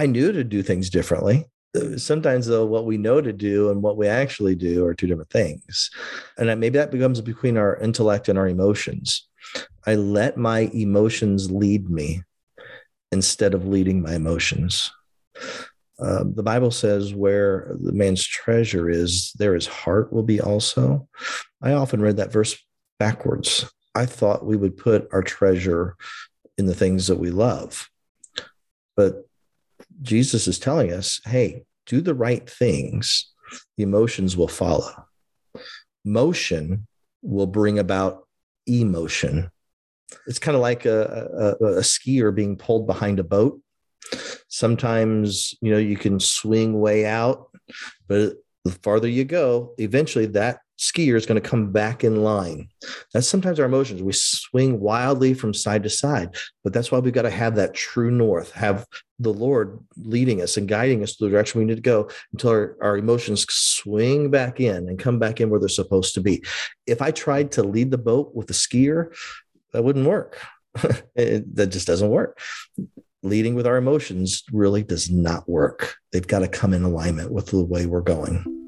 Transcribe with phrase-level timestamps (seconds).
[0.00, 1.44] I knew to do things differently.
[1.98, 5.28] Sometimes, though, what we know to do and what we actually do are two different
[5.28, 5.90] things.
[6.38, 9.28] And maybe that becomes between our intellect and our emotions.
[9.86, 12.22] I let my emotions lead me
[13.12, 14.90] instead of leading my emotions.
[15.98, 21.06] Uh, the Bible says, where the man's treasure is, there his heart will be also.
[21.60, 22.56] I often read that verse
[22.98, 23.70] backwards.
[23.94, 25.94] I thought we would put our treasure
[26.56, 27.90] in the things that we love.
[28.96, 29.26] But
[30.02, 33.32] Jesus is telling us, hey, do the right things,
[33.76, 34.92] the emotions will follow.
[36.04, 36.86] Motion
[37.22, 38.26] will bring about
[38.66, 39.50] emotion.
[40.26, 43.60] It's kind of like a, a, a skier being pulled behind a boat.
[44.48, 47.50] Sometimes, you know, you can swing way out,
[48.08, 52.68] but the farther you go, eventually that skier is going to come back in line.
[53.12, 54.02] That's sometimes our emotions.
[54.02, 56.34] We swing wildly from side to side,
[56.64, 58.86] but that's why we've got to have that true north, have
[59.18, 62.50] the Lord leading us and guiding us to the direction we need to go until
[62.50, 66.42] our, our emotions swing back in and come back in where they're supposed to be.
[66.86, 69.14] If I tried to lead the boat with a skier,
[69.74, 70.40] that wouldn't work.
[70.82, 72.40] it, eh, that just doesn't work.
[73.22, 75.96] Leading with our emotions really does not work.
[76.10, 78.59] They've got to come in alignment with the way we're going.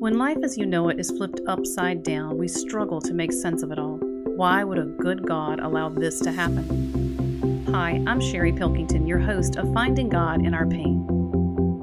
[0.00, 3.62] When life as you know it is flipped upside down, we struggle to make sense
[3.62, 3.98] of it all.
[4.34, 7.66] Why would a good God allow this to happen?
[7.70, 11.06] Hi, I'm Sherry Pilkington, your host of Finding God in Our Pain.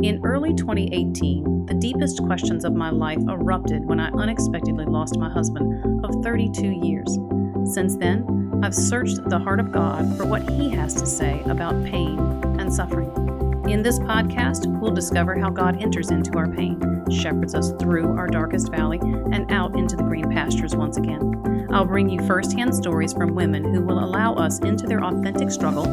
[0.01, 5.29] In early 2018, the deepest questions of my life erupted when I unexpectedly lost my
[5.29, 7.19] husband of 32 years.
[7.71, 11.85] Since then, I've searched the heart of God for what He has to say about
[11.85, 12.17] pain
[12.59, 13.26] and suffering.
[13.67, 18.25] In this podcast, we'll discover how God enters into our pain, shepherds us through our
[18.25, 21.67] darkest valley, and out into the green pastures once again.
[21.69, 25.83] I'll bring you firsthand stories from women who will allow us into their authentic struggle,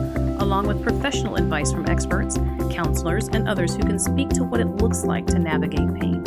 [0.41, 2.39] along with professional advice from experts,
[2.71, 6.23] counselors, and others who can speak to what it looks like to navigate pain.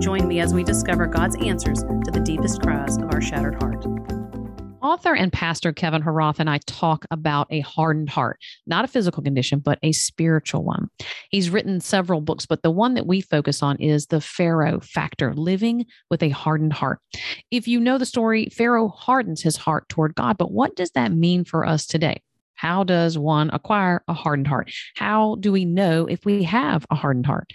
[0.00, 3.84] Join me as we discover God's answers to the deepest cries of our shattered heart.
[4.90, 9.22] Author and pastor Kevin Hroth and I talk about a hardened heart, not a physical
[9.22, 10.88] condition, but a spiritual one.
[11.30, 15.32] He's written several books, but the one that we focus on is the Pharaoh factor,
[15.32, 16.98] living with a hardened heart.
[17.52, 21.12] If you know the story, Pharaoh hardens his heart toward God, but what does that
[21.12, 22.20] mean for us today?
[22.60, 24.70] How does one acquire a hardened heart?
[24.94, 27.50] How do we know if we have a hardened heart?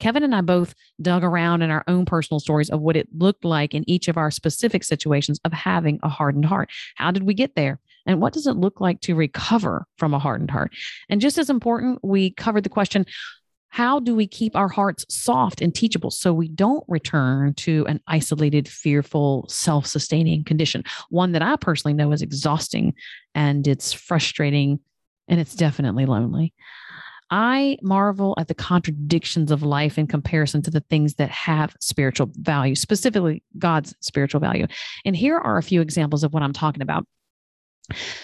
[0.00, 3.44] Kevin and I both dug around in our own personal stories of what it looked
[3.44, 6.70] like in each of our specific situations of having a hardened heart.
[6.94, 7.80] How did we get there?
[8.06, 10.72] And what does it look like to recover from a hardened heart?
[11.10, 13.04] And just as important, we covered the question
[13.76, 18.00] how do we keep our hearts soft and teachable so we don't return to an
[18.06, 20.82] isolated, fearful, self sustaining condition?
[21.10, 22.94] One that I personally know is exhausting
[23.34, 24.80] and it's frustrating
[25.28, 26.54] and it's definitely lonely.
[27.30, 32.30] I marvel at the contradictions of life in comparison to the things that have spiritual
[32.32, 34.68] value, specifically God's spiritual value.
[35.04, 37.06] And here are a few examples of what I'm talking about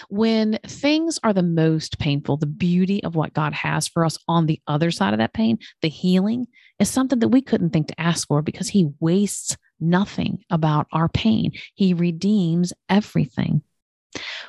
[0.08, 4.46] when things are the most painful, the beauty of what God has for us on
[4.46, 6.46] the other side of that pain, the healing,
[6.78, 11.08] is something that we couldn't think to ask for because He wastes nothing about our
[11.08, 11.52] pain.
[11.74, 13.62] He redeems everything.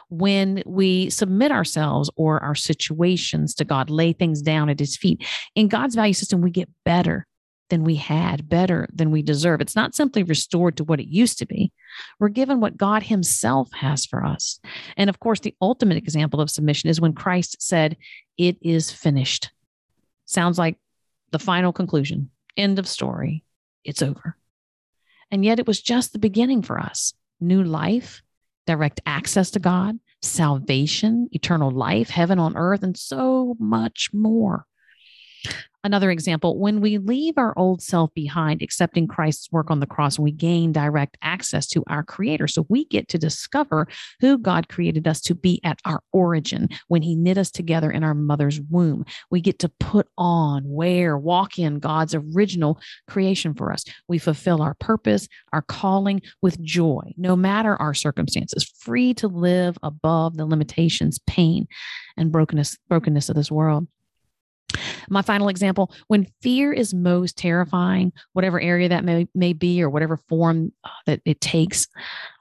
[0.09, 5.25] When we submit ourselves or our situations to God, lay things down at His feet,
[5.55, 7.25] in God's value system, we get better
[7.69, 9.61] than we had, better than we deserve.
[9.61, 11.71] It's not simply restored to what it used to be.
[12.19, 14.59] We're given what God Himself has for us.
[14.97, 17.97] And of course, the ultimate example of submission is when Christ said,
[18.37, 19.51] It is finished.
[20.25, 20.77] Sounds like
[21.31, 22.29] the final conclusion.
[22.55, 23.43] End of story.
[23.83, 24.37] It's over.
[25.31, 28.21] And yet it was just the beginning for us new life,
[28.65, 34.65] direct access to God, salvation, eternal life, heaven on earth, and so much more.
[35.85, 40.17] Another example, when we leave our old self behind, accepting Christ's work on the cross,
[40.17, 42.47] we gain direct access to our Creator.
[42.47, 43.89] So we get to discover
[44.21, 48.01] who God created us to be at our origin when He knit us together in
[48.01, 49.03] our mother's womb.
[49.29, 52.79] We get to put on, wear, walk in God's original
[53.09, 53.83] creation for us.
[54.07, 59.77] We fulfill our purpose, our calling with joy, no matter our circumstances, free to live
[59.83, 61.67] above the limitations, pain,
[62.15, 63.87] and brokenness, brokenness of this world.
[65.09, 69.89] My final example when fear is most terrifying, whatever area that may, may be or
[69.89, 71.87] whatever form uh, that it takes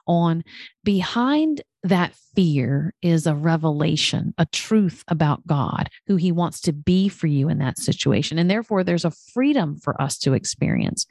[0.07, 0.43] on,
[0.83, 7.09] behind that fear is a revelation, a truth about God, who He wants to be
[7.09, 8.39] for you in that situation.
[8.39, 11.05] And therefore, there's a freedom for us to experience.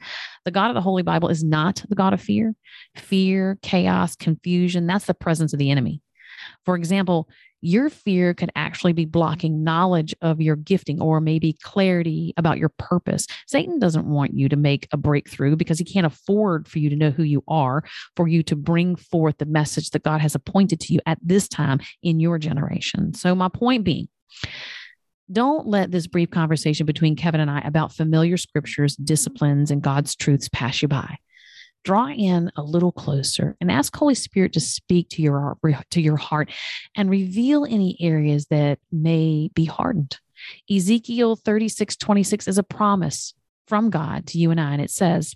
[0.45, 2.55] The God of the Holy Bible is not the God of fear.
[2.95, 6.01] Fear, chaos, confusion, that's the presence of the enemy.
[6.65, 7.29] For example,
[7.63, 12.69] your fear could actually be blocking knowledge of your gifting or maybe clarity about your
[12.77, 13.25] purpose.
[13.47, 16.95] Satan doesn't want you to make a breakthrough because he can't afford for you to
[16.95, 17.83] know who you are,
[18.15, 21.47] for you to bring forth the message that God has appointed to you at this
[21.47, 23.13] time in your generation.
[23.13, 24.09] So, my point being,
[25.31, 30.15] don't let this brief conversation between Kevin and I about familiar scriptures, disciplines, and God's
[30.15, 31.17] truths pass you by
[31.83, 35.57] draw in a little closer and ask Holy Spirit to speak to your
[35.91, 36.49] to your heart
[36.95, 40.17] and reveal any areas that may be hardened.
[40.69, 43.33] Ezekiel 36, 26 is a promise
[43.67, 45.35] from God to you and I, and it says,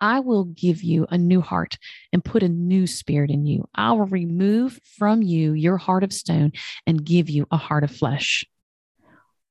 [0.00, 1.78] I will give you a new heart
[2.12, 3.68] and put a new spirit in you.
[3.74, 6.52] I will remove from you your heart of stone
[6.86, 8.44] and give you a heart of flesh.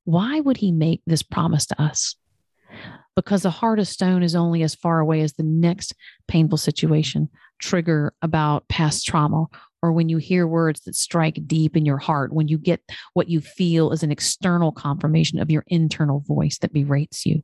[0.04, 2.16] Why would he make this promise to us?
[3.18, 5.92] Because a heart of stone is only as far away as the next
[6.28, 7.28] painful situation,
[7.58, 9.46] trigger about past trauma,
[9.82, 12.80] or when you hear words that strike deep in your heart, when you get
[13.14, 17.42] what you feel is an external confirmation of your internal voice that berates you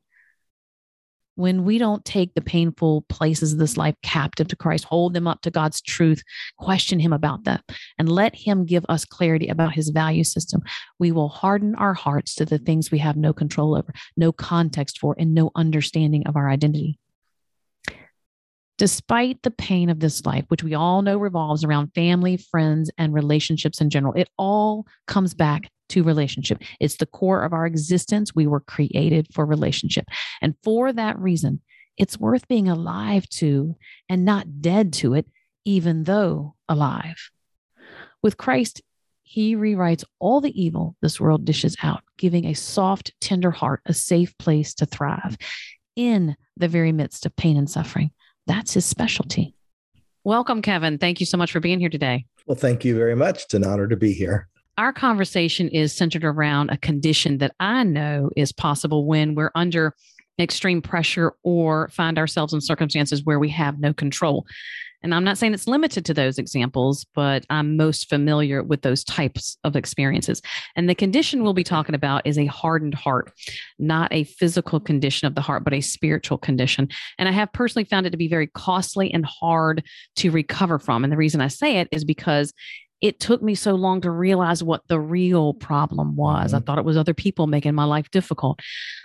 [1.35, 5.27] when we don't take the painful places of this life captive to Christ, hold them
[5.27, 6.23] up to God's truth,
[6.57, 7.63] question Him about that,
[7.97, 10.61] and let Him give us clarity about His value system,
[10.99, 14.99] we will harden our hearts to the things we have no control over, no context
[14.99, 16.97] for, and no understanding of our identity.
[18.77, 23.13] Despite the pain of this life, which we all know revolves around family, friends, and
[23.13, 26.61] relationships in general, it all comes back to relationship.
[26.79, 28.35] It's the core of our existence.
[28.35, 30.05] We were created for relationship.
[30.41, 31.61] And for that reason,
[31.97, 33.75] it's worth being alive to
[34.09, 35.27] and not dead to it,
[35.63, 37.29] even though alive.
[38.21, 38.81] With Christ,
[39.23, 43.93] he rewrites all the evil this world dishes out, giving a soft, tender heart a
[43.93, 45.37] safe place to thrive
[45.95, 48.11] in the very midst of pain and suffering.
[48.47, 49.53] That's his specialty.
[50.23, 50.97] Welcome, Kevin.
[50.97, 52.25] Thank you so much for being here today.
[52.47, 53.43] Well, thank you very much.
[53.43, 54.47] It's an honor to be here
[54.77, 59.95] our conversation is centered around a condition that I know is possible when we're under
[60.39, 64.45] extreme pressure or find ourselves in circumstances where we have no control.
[65.03, 69.03] And I'm not saying it's limited to those examples, but I'm most familiar with those
[69.03, 70.41] types of experiences.
[70.75, 73.31] And the condition we'll be talking about is a hardened heart,
[73.77, 76.89] not a physical condition of the heart, but a spiritual condition.
[77.17, 79.83] And I have personally found it to be very costly and hard
[80.17, 81.03] to recover from.
[81.03, 82.53] And the reason I say it is because
[83.01, 86.47] it took me so long to realize what the real problem was.
[86.47, 86.55] Mm-hmm.
[86.55, 88.59] I thought it was other people making my life difficult.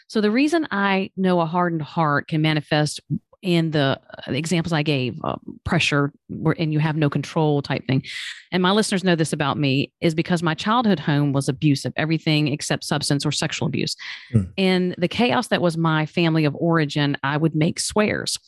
[0.08, 3.00] So the reason I know a hardened heart can manifest
[3.42, 6.12] in the, uh, examples I gave, uh, pressure
[6.58, 8.04] and you have no control type thing.
[8.52, 12.48] And my listeners know this about me is because my childhood home was abusive, everything
[12.48, 13.96] except substance or sexual abuse.
[14.34, 14.52] Mm.
[14.58, 18.38] And the chaos that was my family of origin, I would make swears.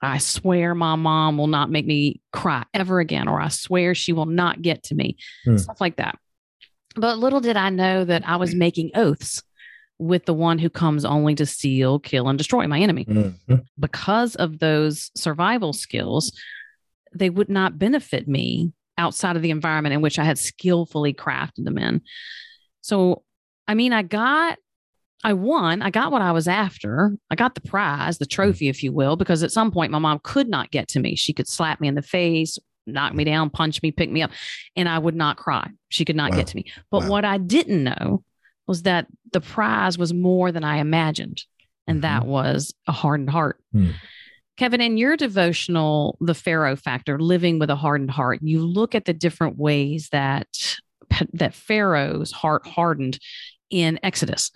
[0.00, 4.12] I swear my mom will not make me cry ever again, or I swear she
[4.12, 5.56] will not get to me, hmm.
[5.56, 6.16] stuff like that.
[6.94, 9.42] But little did I know that I was making oaths
[9.98, 13.04] with the one who comes only to steal, kill, and destroy my enemy.
[13.04, 13.56] Mm-hmm.
[13.78, 16.32] Because of those survival skills,
[17.14, 21.64] they would not benefit me outside of the environment in which I had skillfully crafted
[21.64, 22.02] them in.
[22.80, 23.22] So,
[23.66, 24.58] I mean, I got
[25.24, 25.82] I won.
[25.82, 27.16] I got what I was after.
[27.30, 28.30] I got the prize, the mm.
[28.30, 31.16] trophy, if you will, because at some point my mom could not get to me.
[31.16, 32.56] She could slap me in the face,
[32.86, 34.30] knock me down, punch me, pick me up,
[34.76, 35.68] and I would not cry.
[35.88, 36.36] She could not wow.
[36.36, 36.66] get to me.
[36.90, 37.10] But wow.
[37.10, 38.22] what I didn't know
[38.68, 41.42] was that the prize was more than I imagined,
[41.86, 42.02] and mm-hmm.
[42.02, 43.60] that was a hardened heart.
[43.74, 43.94] Mm.
[44.58, 49.04] Kevin, in your devotional, The Pharaoh Factor, Living with a Hardened Heart, you look at
[49.04, 50.48] the different ways that
[51.32, 53.18] that Pharaoh's heart hardened
[53.70, 54.50] in Exodus.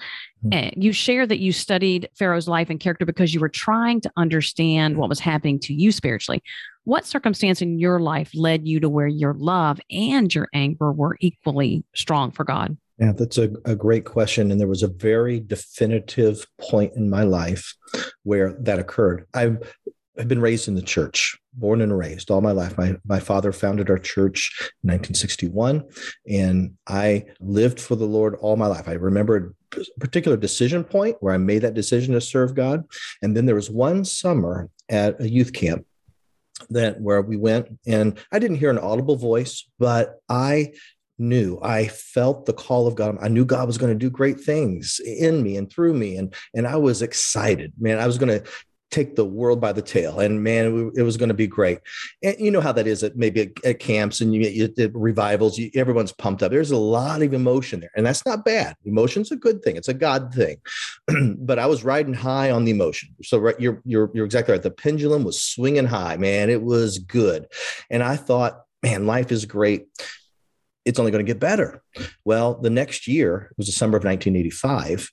[0.45, 0.53] Mm-hmm.
[0.53, 4.11] And you share that you studied Pharaoh's life and character because you were trying to
[4.17, 6.43] understand what was happening to you spiritually.
[6.85, 11.17] What circumstance in your life led you to where your love and your anger were
[11.21, 12.77] equally strong for God?
[12.99, 14.51] Yeah, that's a, a great question.
[14.51, 17.75] And there was a very definitive point in my life
[18.23, 19.27] where that occurred.
[19.35, 19.59] I've
[20.19, 22.77] I've been raised in the church, born and raised all my life.
[22.77, 24.53] My, my father founded our church
[24.85, 25.85] in 1961,
[26.29, 28.89] and I lived for the Lord all my life.
[28.89, 32.85] I remember a particular decision point where I made that decision to serve God.
[33.23, 35.87] And then there was one summer at a youth camp
[36.69, 40.75] that where we went and I didn't hear an audible voice, but I
[41.19, 41.59] knew.
[41.63, 43.19] I felt the call of god.
[43.21, 46.35] I knew god was going to do great things in me and through me and
[46.55, 47.73] and i was excited.
[47.79, 48.49] Man i was going to
[48.93, 51.79] take the world by the tail and man it was going to be great.
[52.23, 55.71] And you know how that is at maybe at, camps and you, at revivals you,
[55.75, 56.51] everyone's pumped up.
[56.51, 58.77] There's a lot of emotion there and that's not bad.
[58.85, 59.77] Emotion's a good thing.
[59.77, 60.59] It's a god thing.
[61.39, 63.15] But i was riding high on the emotion.
[63.23, 64.63] So right you're you're you're exactly right.
[64.63, 66.51] The pendulum was swinging high man.
[66.51, 67.47] It was good.
[67.91, 69.87] And i thought man life is great
[70.85, 71.83] it's only going to get better.
[72.25, 75.11] Well, the next year, it was December of 1985.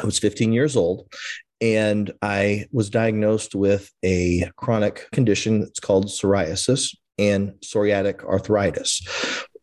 [0.00, 1.12] I was 15 years old
[1.60, 9.02] and I was diagnosed with a chronic condition that's called psoriasis and psoriatic arthritis.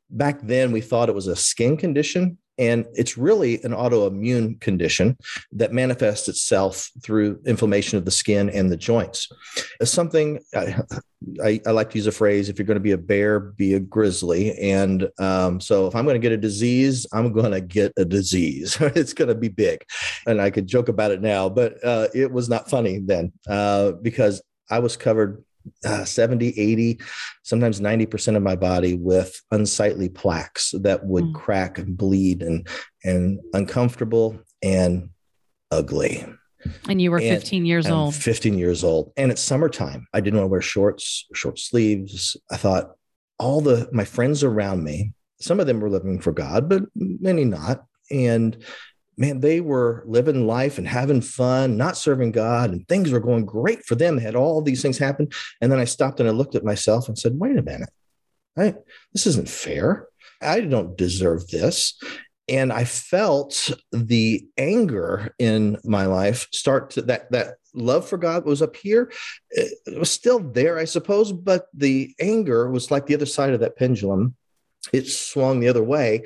[0.09, 5.17] Back then, we thought it was a skin condition, and it's really an autoimmune condition
[5.51, 9.29] that manifests itself through inflammation of the skin and the joints.
[9.79, 10.81] It's something I,
[11.43, 13.73] I, I, like to use a phrase if you're going to be a bear, be
[13.73, 14.57] a grizzly.
[14.59, 18.05] And um, so if I'm going to get a disease, I'm going to get a
[18.05, 18.77] disease.
[18.79, 19.83] it's going to be big.
[20.27, 23.93] And I could joke about it now, but uh, it was not funny then uh,
[23.93, 25.43] because I was covered
[25.85, 26.99] uh, 70, 80,
[27.43, 31.33] sometimes 90% of my body with unsightly plaques that would mm.
[31.33, 32.67] crack and bleed and,
[33.03, 35.09] and uncomfortable and
[35.71, 36.25] ugly.
[36.89, 38.15] And you were 15 and, years old.
[38.15, 39.11] 15 years old.
[39.17, 40.07] And it's summertime.
[40.13, 42.37] I didn't want to wear shorts, short sleeves.
[42.51, 42.95] I thought
[43.37, 47.45] all the my friends around me, some of them were living for God, but many
[47.45, 47.85] not.
[48.09, 48.57] And
[49.17, 53.45] man, they were living life and having fun, not serving God, and things were going
[53.45, 54.17] great for them.
[54.17, 55.29] They had all these things happen.
[55.61, 57.89] And then I stopped and I looked at myself and said, wait a minute.
[58.57, 58.75] I,
[59.13, 60.07] this isn't fair.
[60.41, 61.99] I don't deserve this.
[62.47, 68.45] And I felt the anger in my life start to that that love for God
[68.45, 69.11] was up here.
[69.49, 73.61] It was still there, I suppose, but the anger was like the other side of
[73.61, 74.35] that pendulum.
[74.93, 76.25] It swung the other way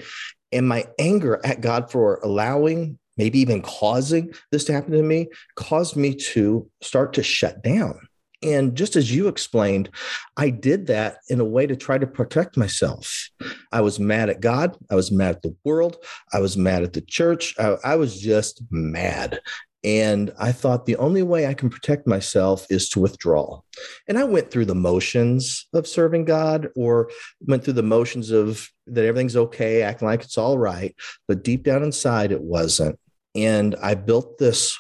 [0.52, 5.28] and my anger at God for allowing, maybe even causing this to happen to me,
[5.56, 8.00] caused me to start to shut down.
[8.42, 9.90] And just as you explained,
[10.38, 13.30] I did that in a way to try to protect myself.
[13.72, 14.78] I was mad at God.
[14.90, 15.98] I was mad at the world.
[16.32, 17.54] I was mad at the church.
[17.60, 19.42] I, I was just mad.
[19.84, 23.62] And I thought the only way I can protect myself is to withdraw.
[24.08, 27.10] And I went through the motions of serving God or
[27.42, 30.94] went through the motions of that everything's okay, acting like it's all right.
[31.28, 33.00] But deep down inside, it wasn't.
[33.36, 34.78] And I built this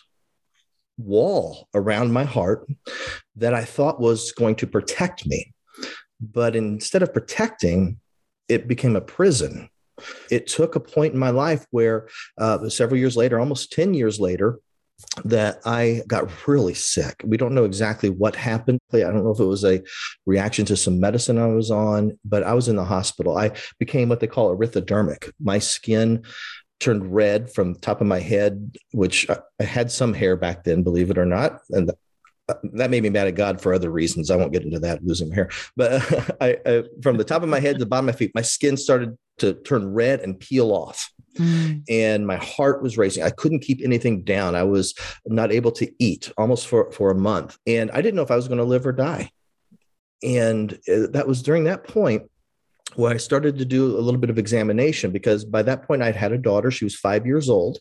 [0.97, 2.67] wall around my heart
[3.37, 5.53] that I thought was going to protect me.
[6.19, 7.99] But instead of protecting,
[8.49, 9.69] it became a prison.
[10.29, 14.19] It took a point in my life where uh, several years later, almost 10 years
[14.19, 14.59] later,
[15.25, 17.21] that I got really sick.
[17.25, 18.79] We don't know exactly what happened.
[18.93, 19.81] I don't know if it was a
[20.25, 23.37] reaction to some medicine I was on, but I was in the hospital.
[23.37, 25.31] I became what they call erythrodermic.
[25.39, 26.23] My skin
[26.79, 30.83] turned red from the top of my head, which I had some hair back then,
[30.83, 31.59] believe it or not.
[31.71, 31.91] And
[32.47, 34.31] uh, that made me mad at God for other reasons.
[34.31, 35.49] I won't get into that, losing hair.
[35.75, 36.01] But
[36.41, 38.41] I, I, from the top of my head to the bottom of my feet, my
[38.41, 41.11] skin started to turn red and peel off.
[41.35, 41.83] Mm.
[41.89, 43.23] And my heart was racing.
[43.23, 44.55] I couldn't keep anything down.
[44.55, 44.93] I was
[45.25, 47.57] not able to eat almost for, for a month.
[47.67, 49.31] And I didn't know if I was going to live or die.
[50.23, 52.23] And uh, that was during that point
[52.95, 56.15] where I started to do a little bit of examination because by that point I'd
[56.15, 56.71] had a daughter.
[56.71, 57.79] She was five years old,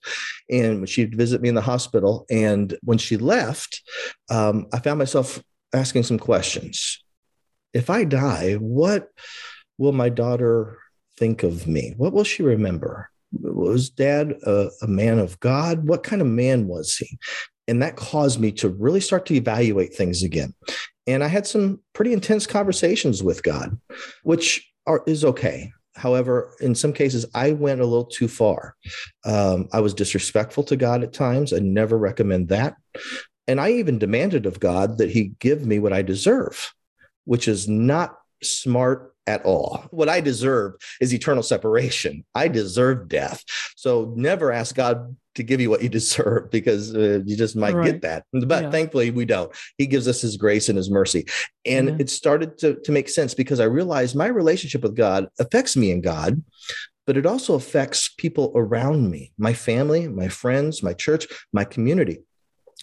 [0.51, 2.27] and she'd visit me in the hospital.
[2.31, 3.83] And when she left,
[4.31, 7.03] um, I found myself asking some questions.
[7.73, 9.09] If I die, what
[9.79, 10.79] will my daughter
[11.17, 11.95] think of me?
[11.97, 13.11] What will she remember?
[13.33, 15.87] Was dad a, a man of God?
[15.87, 17.19] What kind of man was he?
[17.67, 20.55] And that caused me to really start to evaluate things again.
[21.07, 23.79] And I had some pretty intense conversations with God,
[24.23, 25.73] which are, is okay.
[25.95, 28.77] However, in some cases, I went a little too far.
[29.25, 31.53] Um, I was disrespectful to God at times.
[31.53, 32.77] I never recommend that.
[33.47, 36.73] And I even demanded of God that He give me what I deserve,
[37.25, 39.85] which is not smart at all.
[39.91, 42.25] What I deserve is eternal separation.
[42.35, 43.45] I deserve death.
[43.77, 47.75] So never ask God to give you what you deserve because uh, you just might
[47.75, 47.85] right.
[47.85, 48.25] get that.
[48.33, 48.71] But yeah.
[48.71, 49.53] thankfully, we don't.
[49.77, 51.27] He gives us his grace and his mercy.
[51.67, 51.97] And yeah.
[52.01, 55.93] it started to, to make sense because I realized my relationship with God affects me
[55.93, 56.43] and God.
[57.07, 62.21] But it also affects people around me, my family, my friends, my church, my community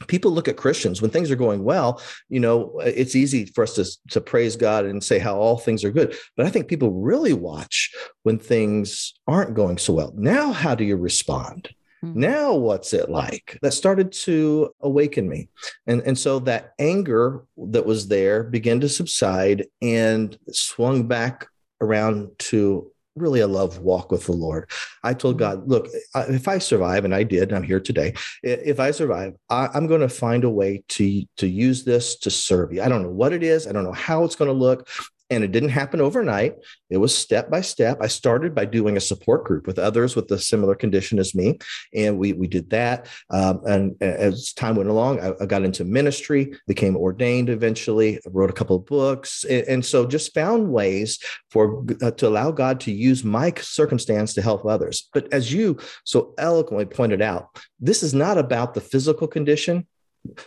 [0.08, 3.76] people look at Christians when things are going well, you know, it's easy for us
[3.76, 6.16] to, to praise God and say how all things are good.
[6.36, 10.14] But I think people really watch when things aren't going so well.
[10.16, 11.70] Now, how do you respond?
[12.04, 12.20] Mm-hmm.
[12.20, 13.58] Now, what's it like?
[13.62, 15.50] That started to awaken me.
[15.88, 21.48] And, and so that anger that was there began to subside and swung back
[21.82, 24.70] around to really a love walk with the Lord.
[25.04, 25.60] I told mm-hmm.
[25.60, 28.14] God, look, if I survive, and I did, I'm here today.
[28.44, 32.30] If I survive, I, am going to find a way to to use this to
[32.30, 32.82] serve you.
[32.82, 33.68] I don't know what it is.
[33.68, 34.90] I don't know how it's going to look.
[35.30, 36.56] And it didn't happen overnight.
[36.90, 37.98] It was step by step.
[38.02, 41.58] I started by doing a support group with others with a similar condition as me.
[41.94, 43.08] And we, we did that.
[43.32, 48.52] Um, and as time went along, I, I, got into ministry, became ordained eventually, wrote
[48.52, 49.44] a couple of books.
[49.46, 54.36] And, and so just found ways for uh, to allow God to use my circumstance
[54.36, 55.10] to help others.
[55.12, 59.88] But as you so eloquently pointed out, this is not about the physical condition.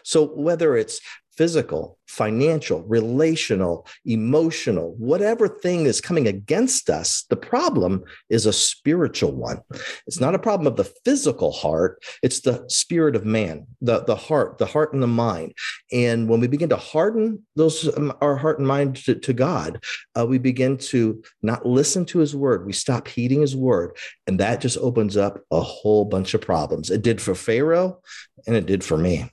[0.02, 1.00] So whether it's
[1.38, 9.32] physical, financial, relational, emotional, whatever thing is coming against us, the problem is a spiritual
[9.32, 9.60] one.
[10.08, 14.16] It's not a problem of the physical heart, it's the spirit of man, the, the
[14.16, 15.52] heart, the heart and the mind.
[15.92, 19.84] And when we begin to harden those um, our heart and mind to, to God,
[20.18, 22.66] uh, we begin to not listen to his word.
[22.66, 23.96] We stop heeding his word.
[24.26, 26.90] And that just opens up a whole bunch of problems.
[26.90, 28.00] It did for Pharaoh
[28.48, 29.30] and it did for me.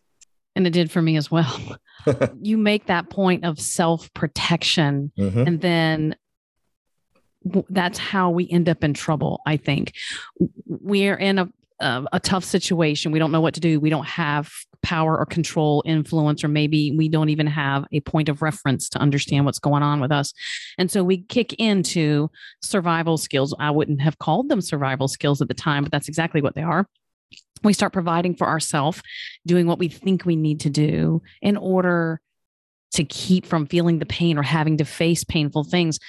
[0.55, 1.77] And it did for me as well.
[2.41, 5.47] you make that point of self protection, mm-hmm.
[5.47, 6.15] and then
[7.69, 9.41] that's how we end up in trouble.
[9.45, 9.93] I think
[10.65, 13.11] we're in a, a, a tough situation.
[13.11, 13.79] We don't know what to do.
[13.79, 18.29] We don't have power or control, influence, or maybe we don't even have a point
[18.29, 20.33] of reference to understand what's going on with us.
[20.77, 22.29] And so we kick into
[22.61, 23.53] survival skills.
[23.59, 26.63] I wouldn't have called them survival skills at the time, but that's exactly what they
[26.63, 26.87] are
[27.63, 29.01] we start providing for ourselves,
[29.45, 32.21] doing what we think we need to do in order
[32.93, 35.99] to keep from feeling the pain or having to face painful things.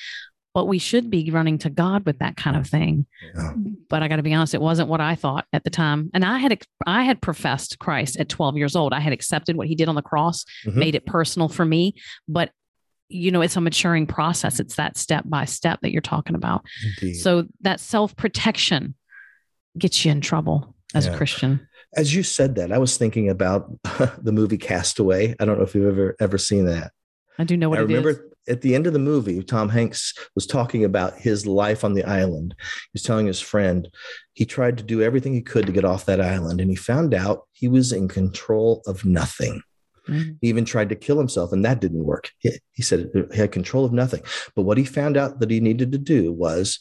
[0.54, 3.04] But we should be running to God with that kind of thing.
[3.34, 3.52] Yeah.
[3.90, 6.10] But I got to be honest, it wasn't what I thought at the time.
[6.14, 8.94] And I had I had professed Christ at 12 years old.
[8.94, 10.78] I had accepted what he did on the cross, mm-hmm.
[10.78, 11.94] made it personal for me.
[12.26, 12.52] But
[13.08, 14.58] you know, it's a maturing process.
[14.58, 16.64] It's that step by step that you're talking about.
[17.00, 17.14] Indeed.
[17.14, 18.94] So that self protection
[19.78, 21.12] gets you in trouble as yeah.
[21.12, 21.68] a Christian.
[21.94, 23.70] As you said that, I was thinking about
[24.18, 25.34] the movie Castaway.
[25.38, 26.92] I don't know if you've ever ever seen that.
[27.38, 28.18] I do know what I remember is.
[28.48, 32.04] at the end of the movie, Tom Hanks was talking about his life on the
[32.04, 32.54] island.
[32.92, 33.88] He's telling his friend
[34.32, 37.14] he tried to do everything he could to get off that island, and he found
[37.14, 39.62] out he was in control of nothing.
[40.08, 40.32] Mm-hmm.
[40.40, 42.30] He even tried to kill himself, and that didn't work.
[42.38, 44.22] He, he said he had control of nothing.
[44.54, 46.78] But what he found out that he needed to do was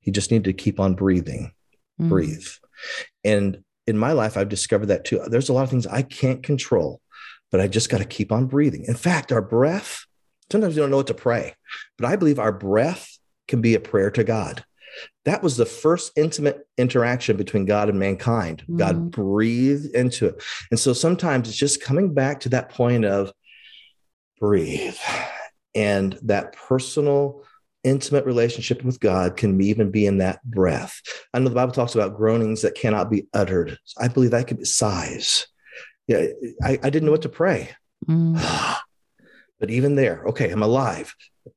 [0.00, 1.52] he just needed to keep on breathing,
[2.00, 2.08] mm-hmm.
[2.08, 2.46] breathe.
[3.24, 5.20] And in my life, I've discovered that too.
[5.26, 7.00] There's a lot of things I can't control,
[7.50, 8.84] but I just got to keep on breathing.
[8.86, 10.04] In fact, our breath,
[10.50, 11.54] sometimes you don't know what to pray,
[11.98, 14.64] but I believe our breath can be a prayer to God.
[15.24, 18.62] That was the first intimate interaction between God and mankind.
[18.62, 18.76] Mm-hmm.
[18.76, 20.42] God breathed into it.
[20.70, 23.32] And so sometimes it's just coming back to that point of
[24.38, 24.96] breathe
[25.74, 27.44] and that personal
[27.84, 31.00] intimate relationship with God can even be in that breath.
[31.32, 33.78] I know the Bible talks about groanings that cannot be uttered.
[33.98, 35.46] I believe that could be sighs.
[36.06, 36.26] Yeah,
[36.62, 37.70] I, I didn't know what to pray.
[38.08, 38.76] Mm.
[39.60, 41.14] but even there, okay, I'm alive.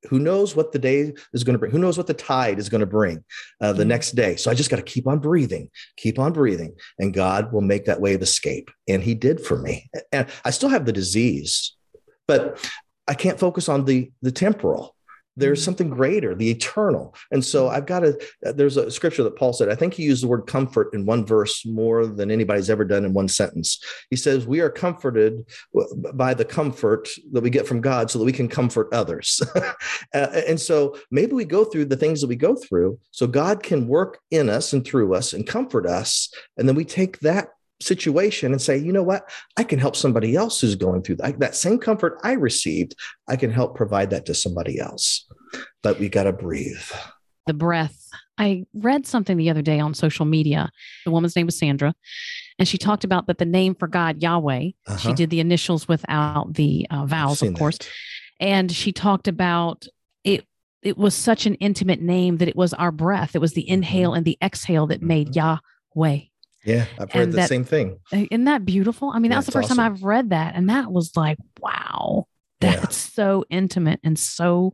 [0.10, 1.72] Who knows what the day is going to bring?
[1.72, 3.24] Who knows what the tide is going to bring
[3.62, 3.88] uh, the mm.
[3.88, 4.36] next day?
[4.36, 7.86] So I just got to keep on breathing, keep on breathing, and God will make
[7.86, 8.70] that way of escape.
[8.88, 9.90] And He did for me.
[10.12, 11.74] And I still have the disease,
[12.28, 12.70] but
[13.08, 14.97] I can't focus on the the temporal
[15.38, 17.16] there's something greater, the eternal.
[17.32, 17.76] And so mm-hmm.
[17.76, 20.28] I've got to, uh, there's a scripture that Paul said, I think he used the
[20.28, 23.80] word comfort in one verse more than anybody's ever done in one sentence.
[24.10, 25.46] He says, We are comforted
[26.14, 29.42] by the comfort that we get from God so that we can comfort others.
[30.14, 33.88] and so maybe we go through the things that we go through so God can
[33.88, 36.34] work in us and through us and comfort us.
[36.58, 40.36] And then we take that situation and say, you know what, I can help somebody
[40.36, 41.40] else who's going through that.
[41.40, 42.96] That same comfort I received,
[43.28, 45.27] I can help provide that to somebody else.
[45.84, 46.82] But we got to breathe.
[47.46, 48.10] The breath.
[48.38, 50.70] I read something the other day on social media.
[51.06, 51.96] The woman's name was Sandra,
[52.60, 54.98] and she talked about that the name for God, Yahweh, uh-huh.
[54.98, 57.78] she did the initials without the uh, vowels, of course.
[57.78, 57.90] That.
[58.40, 59.88] And she talked about
[60.24, 60.46] it
[60.84, 63.36] it was such an intimate name that it was our breath.
[63.36, 64.18] It was the inhale mm-hmm.
[64.18, 65.58] and the exhale that made mm-hmm.
[65.96, 66.20] Yahweh.
[66.64, 68.00] Yeah, I've heard and the that, same thing.
[68.12, 69.10] Isn't that beautiful?
[69.10, 69.78] I mean, yeah, that's the first awesome.
[69.78, 70.56] time I've read that.
[70.56, 72.28] And that was like, wow,
[72.60, 73.24] that's yeah.
[73.24, 74.74] so intimate and so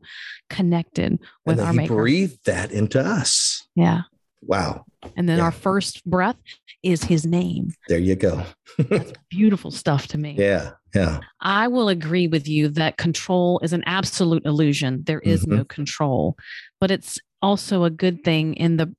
[0.49, 1.95] connected with our he maker.
[1.95, 3.67] breathed that into us.
[3.75, 4.01] Yeah.
[4.41, 4.85] Wow.
[5.15, 5.45] And then yeah.
[5.45, 6.37] our first breath
[6.81, 7.73] is his name.
[7.87, 8.43] There you go.
[8.77, 10.35] That's beautiful stuff to me.
[10.37, 10.71] Yeah.
[10.93, 11.19] Yeah.
[11.41, 15.03] I will agree with you that control is an absolute illusion.
[15.05, 15.57] There is mm-hmm.
[15.57, 16.37] no control,
[16.79, 18.93] but it's also a good thing in the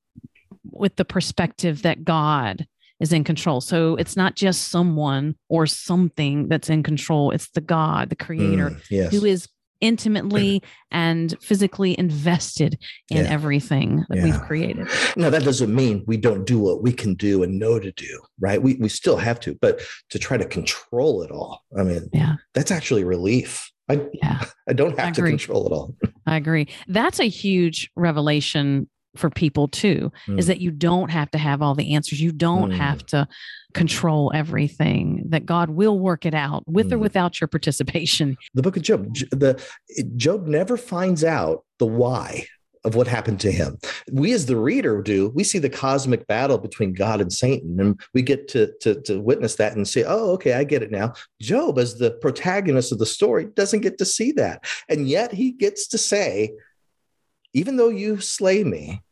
[0.70, 2.66] with the perspective that God
[3.04, 3.60] is in control.
[3.60, 8.70] So it's not just someone or something that's in control, it's the God, the creator,
[8.70, 9.12] mm, yes.
[9.12, 9.46] who is
[9.80, 12.78] intimately and physically invested
[13.10, 13.30] in yeah.
[13.30, 14.24] everything that yeah.
[14.24, 14.88] we've created.
[15.16, 18.20] Now that doesn't mean we don't do what we can do and know to do,
[18.40, 18.62] right?
[18.62, 21.62] We we still have to, but to try to control it all.
[21.78, 22.36] I mean, yeah.
[22.54, 23.70] that's actually relief.
[23.90, 24.44] I, yeah.
[24.68, 25.94] I don't have I to control it all.
[26.26, 26.68] I agree.
[26.88, 30.38] That's a huge revelation for people too mm.
[30.38, 32.20] is that you don't have to have all the answers.
[32.20, 32.76] You don't mm.
[32.76, 33.28] have to
[33.72, 35.24] control everything.
[35.28, 36.94] That God will work it out with mm.
[36.94, 38.36] or without your participation.
[38.54, 39.60] The book of Job, the
[40.16, 42.46] Job never finds out the why
[42.84, 43.78] of what happened to him.
[44.12, 45.30] We, as the reader, do.
[45.34, 49.20] We see the cosmic battle between God and Satan, and we get to, to, to
[49.20, 51.14] witness that and say, oh, okay, I get it now.
[51.40, 54.64] Job, as the protagonist of the story, doesn't get to see that.
[54.88, 56.52] And yet he gets to say,
[57.54, 59.02] even though you slay me,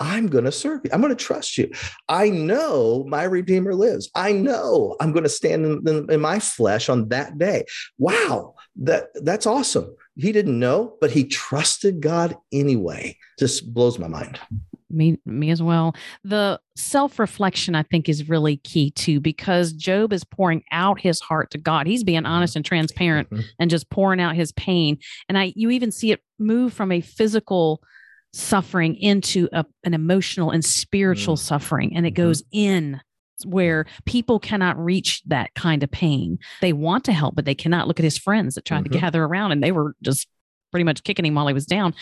[0.00, 0.90] I'm going to serve you.
[0.92, 1.70] I'm going to trust you.
[2.08, 4.10] I know my Redeemer lives.
[4.14, 7.66] I know I'm going to stand in, in, in, my flesh on that day.
[7.98, 9.94] Wow, that that's awesome.
[10.16, 13.18] He didn't know, but he trusted God anyway.
[13.38, 14.40] Just blows my mind.
[14.90, 15.94] Me, me as well.
[16.24, 21.20] The self reflection, I think, is really key too, because Job is pouring out his
[21.20, 21.86] heart to God.
[21.86, 22.32] He's being mm-hmm.
[22.32, 23.42] honest and transparent mm-hmm.
[23.58, 24.98] and just pouring out his pain.
[25.28, 27.82] And I, you even see it move from a physical
[28.32, 31.40] suffering into a, an emotional and spiritual mm.
[31.40, 32.22] suffering and it mm-hmm.
[32.22, 33.00] goes in
[33.44, 37.88] where people cannot reach that kind of pain they want to help but they cannot
[37.88, 38.92] look at his friends that tried mm-hmm.
[38.92, 40.28] to gather around and they were just
[40.70, 41.92] pretty much kicking him while he was down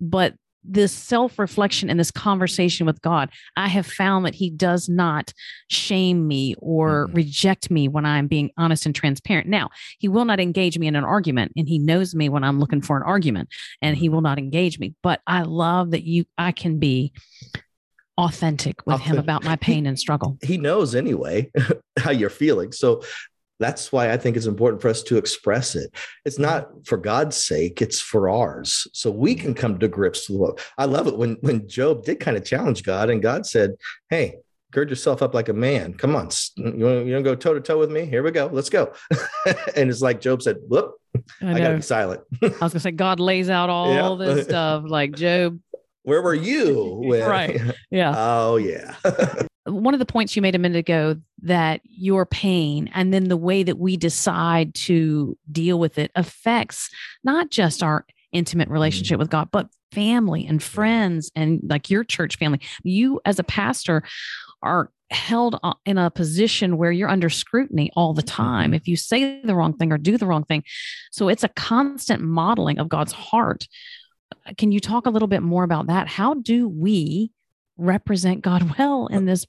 [0.00, 0.34] but
[0.64, 5.32] this self reflection and this conversation with God, I have found that He does not
[5.68, 7.16] shame me or mm-hmm.
[7.16, 9.48] reject me when I'm being honest and transparent.
[9.48, 12.60] Now, He will not engage me in an argument, and He knows me when I'm
[12.60, 13.48] looking for an argument,
[13.82, 14.14] and He mm-hmm.
[14.14, 14.94] will not engage me.
[15.02, 17.12] But I love that you, I can be
[18.16, 20.38] authentic with Him about my pain and struggle.
[20.42, 21.50] He knows anyway
[21.98, 22.72] how you're feeling.
[22.72, 23.02] So
[23.58, 25.90] that's why I think it's important for us to express it.
[26.24, 28.86] It's not for God's sake, it's for ours.
[28.92, 32.20] So we can come to grips with what I love it when when Job did
[32.20, 33.74] kind of challenge God and God said,
[34.10, 34.36] Hey,
[34.70, 35.94] gird yourself up like a man.
[35.94, 36.28] Come on.
[36.56, 38.04] You want, you want to go toe to toe with me?
[38.04, 38.48] Here we go.
[38.52, 38.92] Let's go.
[39.76, 40.94] and it's like Job said, Whoop,
[41.42, 42.20] I, I gotta be silent.
[42.42, 44.34] I was gonna say God lays out all yeah.
[44.34, 45.60] this stuff like Job.
[46.02, 47.02] Where were you?
[47.04, 47.60] When, right.
[47.90, 48.14] Yeah.
[48.16, 48.94] Oh yeah
[49.68, 53.36] one of the points you made a minute ago that your pain and then the
[53.36, 56.90] way that we decide to deal with it affects
[57.24, 58.74] not just our intimate mm-hmm.
[58.74, 62.60] relationship with God, but family and friends and like your church family.
[62.82, 64.02] You, as a pastor,
[64.62, 68.74] are held in a position where you're under scrutiny all the time mm-hmm.
[68.74, 70.62] if you say the wrong thing or do the wrong thing.
[71.10, 73.66] So it's a constant modeling of God's heart.
[74.58, 76.08] Can you talk a little bit more about that?
[76.08, 77.32] How do we
[77.78, 79.46] represent God well in this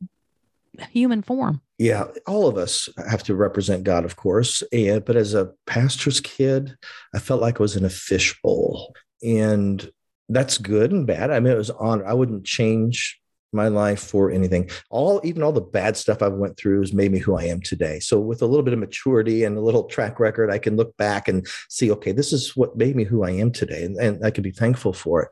[0.92, 1.62] human form.
[1.78, 4.64] Yeah, all of us have to represent God, of course.
[4.72, 6.76] And but as a pastor's kid,
[7.14, 8.94] I felt like I was in a fishbowl.
[9.24, 9.90] And
[10.30, 11.32] that's good and bad.
[11.32, 12.06] I mean, it was honor.
[12.06, 13.20] I wouldn't change
[13.52, 14.70] my life for anything.
[14.90, 17.62] All even all the bad stuff I've went through has made me who I am
[17.62, 18.00] today.
[18.00, 20.96] So with a little bit of maturity and a little track record, I can look
[20.98, 23.84] back and see, okay, this is what made me who I am today.
[23.84, 25.30] And, and I can be thankful for it.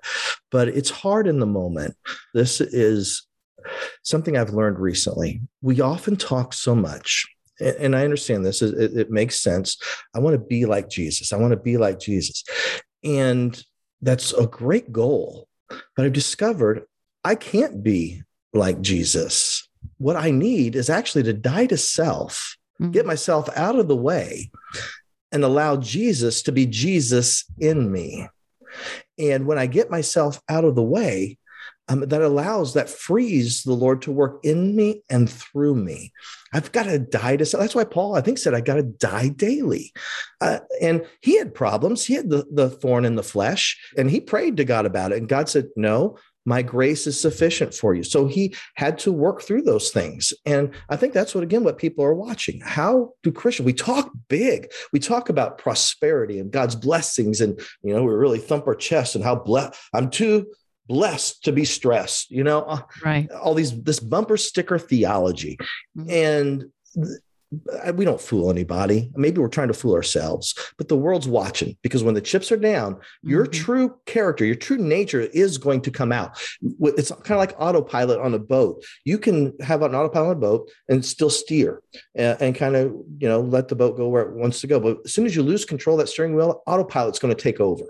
[0.51, 1.95] But it's hard in the moment.
[2.33, 3.27] This is
[4.03, 5.41] something I've learned recently.
[5.61, 7.25] We often talk so much
[7.59, 8.61] and I understand this.
[8.61, 9.77] It, it, makes sense.
[10.13, 11.33] I want to be like Jesus.
[11.33, 12.43] I want to be like Jesus.
[13.03, 13.61] And
[14.01, 15.47] that's a great goal.
[15.69, 16.83] But I've discovered
[17.23, 19.67] I can't be like Jesus.
[19.97, 22.91] What I need is actually to die to self, mm-hmm.
[22.91, 24.51] get myself out of the way,
[25.31, 28.27] and allow Jesus to be Jesus in me.
[29.17, 31.37] And when I get myself out of the way,
[31.89, 36.11] um, that allows, that frees the Lord to work in me and through me.
[36.53, 37.61] I've got to die to self.
[37.61, 39.93] That's why Paul, I think, said, I got to die daily.
[40.41, 42.05] Uh, and he had problems.
[42.05, 45.17] He had the, the thorn in the flesh, and he prayed to God about it.
[45.17, 48.03] And God said, No, my grace is sufficient for you.
[48.03, 50.33] So he had to work through those things.
[50.45, 52.61] And I think that's what, again, what people are watching.
[52.61, 57.93] How do Christians, we talk big, we talk about prosperity and God's blessings, and, you
[57.93, 60.47] know, we really thump our chest and how blessed I'm too
[60.87, 65.57] blessed to be stressed you know right all these this bumper sticker theology
[65.97, 66.09] mm-hmm.
[66.09, 66.71] and
[67.93, 72.03] we don't fool anybody maybe we're trying to fool ourselves but the world's watching because
[72.03, 73.29] when the chips are down mm-hmm.
[73.29, 76.37] your true character your true nature is going to come out
[76.81, 80.39] it's kind of like autopilot on a boat you can have an autopilot on a
[80.39, 81.81] boat and still steer
[82.15, 84.79] and, and kind of you know let the boat go where it wants to go
[84.79, 87.59] but as soon as you lose control of that steering wheel autopilot's going to take
[87.59, 87.85] over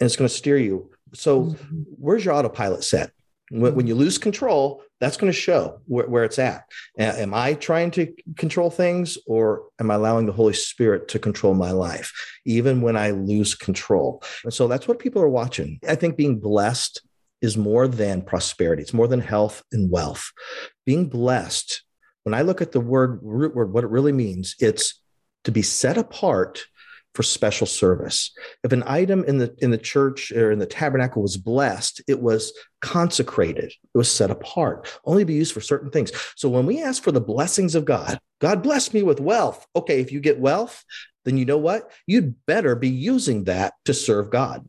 [0.00, 1.82] and it's going to steer you so, mm-hmm.
[1.98, 3.10] where's your autopilot set?
[3.52, 6.64] When, you lose control, that's going to show where, where it's at.
[6.96, 11.52] am I trying to control things or am I allowing the Holy Spirit to control
[11.52, 12.12] my life,
[12.46, 14.22] even when I lose control?
[14.44, 15.78] And so that's what people are watching.
[15.86, 17.02] I think being blessed
[17.42, 20.32] is more than prosperity, it's more than health and wealth.
[20.86, 21.82] Being blessed,
[22.22, 25.00] when I look at the word root word, what it really means, it's
[25.44, 26.64] to be set apart
[27.14, 28.32] for special service.
[28.64, 32.20] If an item in the in the church or in the tabernacle was blessed, it
[32.20, 33.72] was consecrated.
[33.94, 36.12] It was set apart, only to be used for certain things.
[36.36, 39.66] So when we ask for the blessings of God, God bless me with wealth.
[39.76, 40.84] Okay, if you get wealth,
[41.24, 41.90] then you know what?
[42.06, 44.68] You'd better be using that to serve God.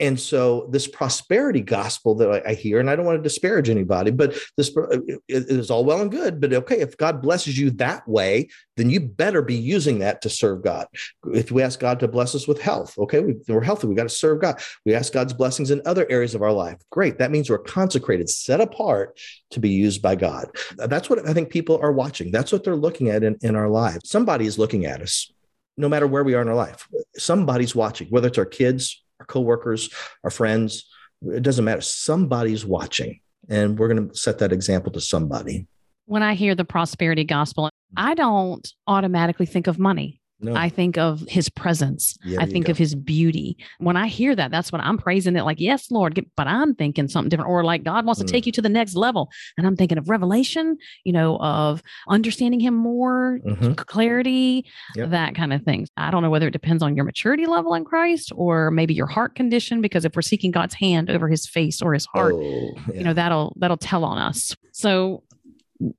[0.00, 4.10] And so, this prosperity gospel that I, hear, and I don't want to disparage anybody,
[4.10, 6.40] but this uh, is all well and good.
[6.40, 10.28] But okay, if God blesses you that way, then you better be using that to
[10.28, 10.88] serve God.
[11.32, 14.04] If we ask God to bless us with health, okay, we, are healthy, we got
[14.04, 14.60] to serve God.
[14.84, 16.78] We ask God's blessings in other areas of our life.
[16.90, 17.18] Great.
[17.18, 19.16] That means we're consecrated, set apart
[19.50, 20.48] to be used by God.
[20.76, 22.32] That's what I think people are watching.
[22.32, 24.10] That's what they're looking at in, in our lives.
[24.10, 25.30] Somebody is looking at us
[25.76, 26.88] no matter where we are in our life.
[27.16, 29.90] Somebody's watching, whether it's our kids, our coworkers,
[30.22, 30.84] our friends.
[31.22, 31.80] It doesn't matter.
[31.80, 35.66] Somebody's watching, and we're going to set that example to somebody.
[36.06, 40.20] When I hear the prosperity gospel, I don't automatically think of money.
[40.40, 40.54] No.
[40.54, 42.18] I think of his presence.
[42.24, 43.56] Yeah, I think of his beauty.
[43.78, 47.08] When I hear that, that's when I'm praising it like, yes, Lord, but I'm thinking
[47.08, 47.48] something different.
[47.50, 48.26] Or like God wants mm.
[48.26, 49.30] to take you to the next level.
[49.56, 53.72] And I'm thinking of revelation, you know, of understanding him more, mm-hmm.
[53.74, 54.66] clarity,
[54.96, 55.10] yep.
[55.10, 55.86] that kind of thing.
[55.96, 59.06] I don't know whether it depends on your maturity level in Christ or maybe your
[59.06, 62.74] heart condition, because if we're seeking God's hand over his face or his heart, oh,
[62.88, 62.98] yeah.
[62.98, 64.54] you know, that'll that'll tell on us.
[64.72, 65.22] So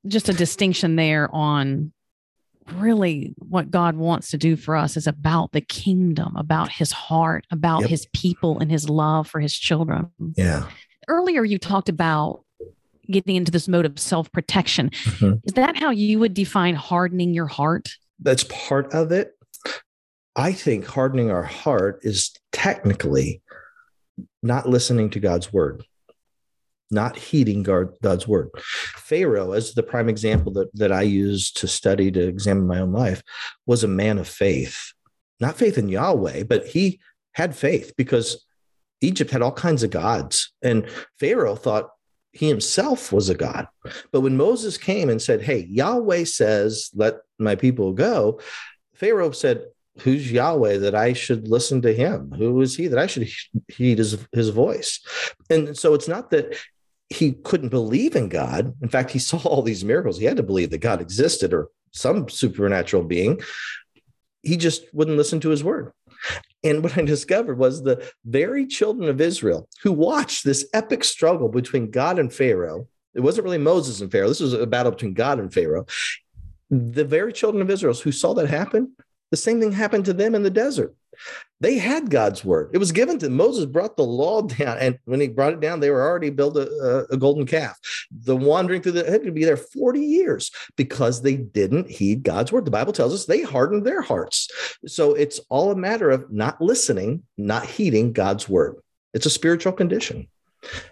[0.08, 1.92] just a distinction there on
[2.74, 7.46] really what God wants to do for us is about the kingdom, about his heart,
[7.52, 7.90] about yep.
[7.90, 10.12] his people and his love for his children.
[10.36, 10.68] Yeah.
[11.08, 12.44] Earlier, you talked about
[13.08, 14.90] getting into this mode of self protection.
[14.90, 15.34] Mm-hmm.
[15.44, 17.90] Is that how you would define hardening your heart?
[18.20, 19.34] That's part of it.
[20.36, 23.42] I think hardening our heart is technically
[24.44, 25.84] not listening to God's word
[26.92, 28.50] not heeding God's word.
[28.96, 32.92] Pharaoh, as the prime example that, that I use to study to examine my own
[32.92, 33.24] life,
[33.66, 34.94] was a man of faith,
[35.40, 37.00] not faith in Yahweh, but he
[37.34, 38.46] had faith because
[39.02, 40.54] Egypt had all kinds of gods.
[40.62, 40.88] And
[41.20, 41.90] Pharaoh thought
[42.32, 43.68] he himself was a god.
[44.12, 48.42] But when Moses came and said, Hey, Yahweh says, let my people go,
[48.94, 49.66] Pharaoh said,
[50.00, 52.34] Who's Yahweh that I should listen to him?
[52.38, 53.30] Who is he that I should
[53.70, 55.00] heed his, his voice?
[55.50, 56.58] And so it's not that
[57.10, 58.74] he couldn't believe in God.
[58.82, 60.18] In fact, he saw all these miracles.
[60.18, 63.42] He had to believe that God existed or some supernatural being.
[64.44, 65.92] He just wouldn't listen to his word.
[66.64, 71.50] And what I discovered was the very children of Israel who watched this epic struggle
[71.50, 72.88] between God and Pharaoh.
[73.14, 74.28] It wasn't really Moses and Pharaoh.
[74.28, 75.86] This was a battle between God and Pharaoh.
[76.70, 78.94] The very children of Israel who saw that happen,
[79.32, 80.96] the same thing happened to them in the desert.
[81.62, 82.72] They had God's word.
[82.74, 83.38] It was given to them.
[83.38, 86.58] Moses brought the law down, and when he brought it down, they were already built
[86.58, 87.80] a, a golden calf.
[88.12, 92.52] The wandering through the had to be there 40 years because they didn't heed God's
[92.52, 92.66] word.
[92.66, 94.50] The Bible tells us they hardened their hearts.
[94.86, 98.76] So it's all a matter of not listening, not heeding God's word.
[99.14, 100.28] It's a spiritual condition.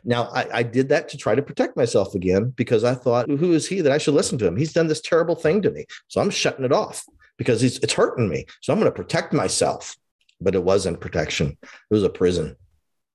[0.05, 3.53] Now, I, I, did that to try to protect myself again because I thought, who
[3.53, 4.55] is he that I should listen to him?
[4.55, 5.85] He's done this terrible thing to me.
[6.09, 7.03] So I'm shutting it off
[7.37, 8.45] because it's hurting me.
[8.61, 9.95] So I'm going to protect myself
[10.43, 11.57] but it wasn't protection.
[11.61, 12.55] It was a prison.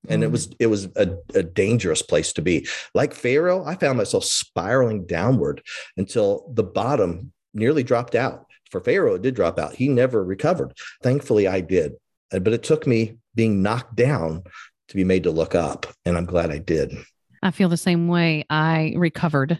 [0.07, 0.25] And mm.
[0.25, 2.67] it was it was a, a dangerous place to be.
[2.93, 5.61] Like Pharaoh, I found myself spiraling downward
[5.97, 8.45] until the bottom nearly dropped out.
[8.71, 9.75] For Pharaoh, it did drop out.
[9.75, 10.73] He never recovered.
[11.01, 11.93] Thankfully, I did.
[12.31, 14.43] But it took me being knocked down
[14.89, 15.87] to be made to look up.
[16.05, 16.95] And I'm glad I did.
[17.41, 18.45] I feel the same way.
[18.49, 19.59] I recovered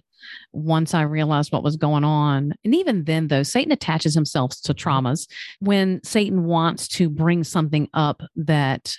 [0.52, 2.54] once I realized what was going on.
[2.64, 5.28] And even then, though, Satan attaches himself to traumas.
[5.60, 8.96] When Satan wants to bring something up that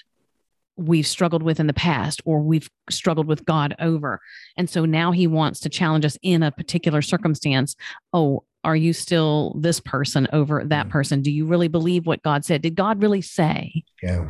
[0.76, 4.20] we've struggled with in the past or we've struggled with God over.
[4.56, 7.76] And so now he wants to challenge us in a particular circumstance.
[8.12, 10.90] Oh, are you still this person over that mm.
[10.90, 11.22] person?
[11.22, 12.62] Do you really believe what God said?
[12.62, 13.85] Did God really say?
[14.02, 14.28] Yeah.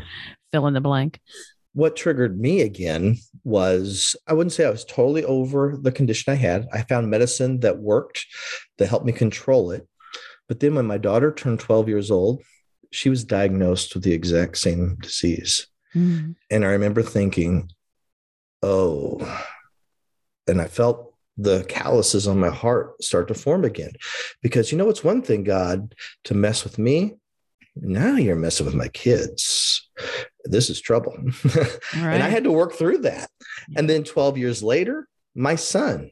[0.53, 1.21] Fill in the blank
[1.73, 6.37] what triggered me again was I wouldn't say I was totally over the condition I
[6.37, 6.67] had.
[6.73, 8.27] I found medicine that worked
[8.79, 9.87] that helped me control it.
[10.49, 12.43] But then when my daughter turned 12 years old,
[12.91, 15.69] she was diagnosed with the exact same disease.
[15.95, 16.35] Mm.
[16.51, 17.71] And I remember thinking,
[18.63, 19.21] oh,
[20.49, 23.93] and I felt the calluses on my heart start to form again.
[24.43, 27.15] Because you know, it's one thing, God, to mess with me.
[27.77, 29.89] Now you're messing with my kids
[30.45, 31.17] this is trouble.
[31.45, 31.79] Right.
[31.95, 33.31] and I had to work through that.
[33.77, 36.11] And then 12 years later, my son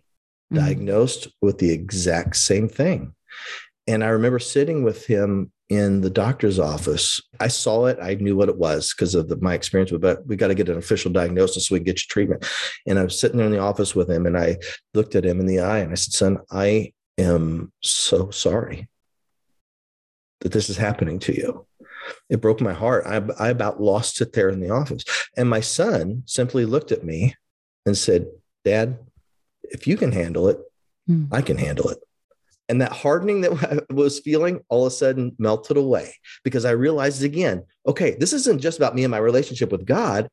[0.52, 0.56] mm-hmm.
[0.56, 3.14] diagnosed with the exact same thing.
[3.86, 7.20] And I remember sitting with him in the doctor's office.
[7.40, 7.98] I saw it.
[8.00, 10.18] I knew what it was because of the, my experience with it.
[10.26, 12.46] We got to get an official diagnosis so we can get you treatment.
[12.86, 14.58] And I was sitting there in the office with him and I
[14.94, 18.88] looked at him in the eye and I said, son, I am so sorry
[20.40, 21.66] that this is happening to you.
[22.28, 23.04] It broke my heart.
[23.06, 25.04] I, I about lost it there in the office.
[25.36, 27.34] And my son simply looked at me
[27.86, 28.26] and said,
[28.64, 28.98] Dad,
[29.62, 30.58] if you can handle it,
[31.08, 31.28] mm.
[31.32, 31.98] I can handle it.
[32.68, 36.72] And that hardening that I was feeling all of a sudden melted away because I
[36.72, 40.28] realized again, okay, this isn't just about me and my relationship with God.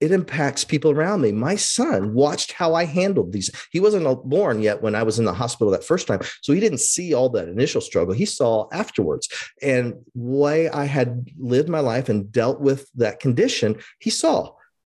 [0.00, 1.32] It impacts people around me.
[1.32, 3.50] My son watched how I handled these.
[3.72, 6.20] He wasn't born yet when I was in the hospital that first time.
[6.42, 8.14] So he didn't see all that initial struggle.
[8.14, 9.28] He saw afterwards.
[9.60, 14.52] And way I had lived my life and dealt with that condition, he saw,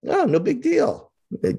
[0.06, 1.10] oh, no big deal.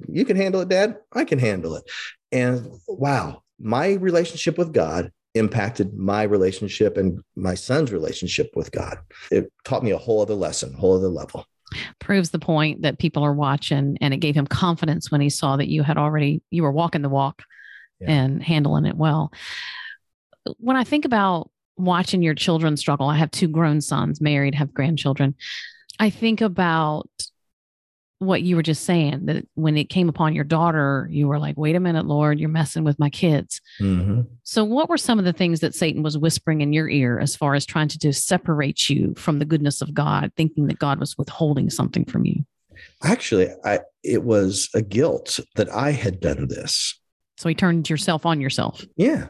[0.08, 0.98] You can handle it, dad.
[1.12, 1.84] I can handle it.
[2.32, 9.00] And wow, my relationship with God impacted my relationship and my son's relationship with God.
[9.32, 11.46] It taught me a whole other lesson, whole other level.
[12.00, 15.58] Proves the point that people are watching, and it gave him confidence when he saw
[15.58, 17.44] that you had already you were walking the walk
[18.00, 18.12] yeah.
[18.12, 19.32] and handling it well.
[20.58, 24.74] When I think about watching your children struggle, I have two grown sons, married, have
[24.74, 25.36] grandchildren.
[26.00, 27.10] I think about
[28.26, 31.58] what you were just saying that when it came upon your daughter, you were like,
[31.58, 33.62] wait a minute, Lord, you're messing with my kids.
[33.80, 34.22] Mm-hmm.
[34.44, 37.36] So, what were some of the things that Satan was whispering in your ear as
[37.36, 41.00] far as trying to do separate you from the goodness of God, thinking that God
[41.00, 42.46] was withholding something from you?
[43.04, 47.00] Actually, I, it was a guilt that I had done this.
[47.38, 48.86] So, he turned yourself on yourself.
[48.96, 49.28] Yeah.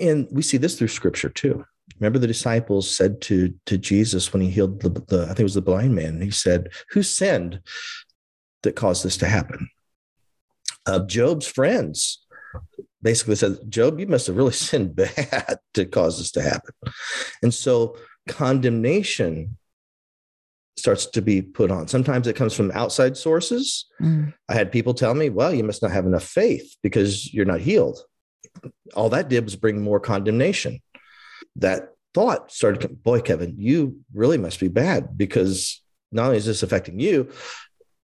[0.00, 1.64] And we see this through scripture too.
[1.98, 5.44] Remember the disciples said to to Jesus when he healed the, the I think it
[5.44, 6.20] was the blind man.
[6.20, 7.60] He said, "Who sinned,
[8.62, 9.68] that caused this to happen.
[10.86, 12.24] Uh, Job's friends
[13.02, 16.74] basically said, Job, you must have really sinned bad to cause this to happen.
[17.42, 17.96] And so
[18.28, 19.56] condemnation
[20.76, 21.88] starts to be put on.
[21.88, 23.86] Sometimes it comes from outside sources.
[24.00, 24.32] Mm.
[24.48, 27.60] I had people tell me, well, you must not have enough faith because you're not
[27.60, 28.00] healed.
[28.94, 30.80] All that did was bring more condemnation.
[31.56, 36.62] That thought started, boy, Kevin, you really must be bad because not only is this
[36.62, 37.30] affecting you,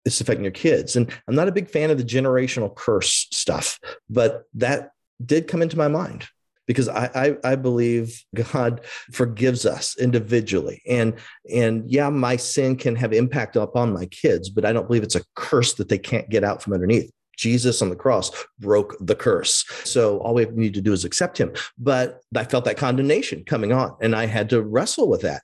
[0.04, 0.96] it's affecting your kids.
[0.96, 4.90] And I'm not a big fan of the generational curse stuff, but that
[5.24, 6.26] did come into my mind
[6.66, 8.82] because I, I, I believe God
[9.12, 11.14] forgives us individually, and
[11.52, 15.16] and yeah, my sin can have impact upon my kids, but I don't believe it's
[15.16, 17.10] a curse that they can't get out from underneath.
[17.40, 19.64] Jesus on the cross broke the curse.
[19.84, 21.54] So all we need to do is accept him.
[21.78, 25.40] But I felt that condemnation coming on and I had to wrestle with that.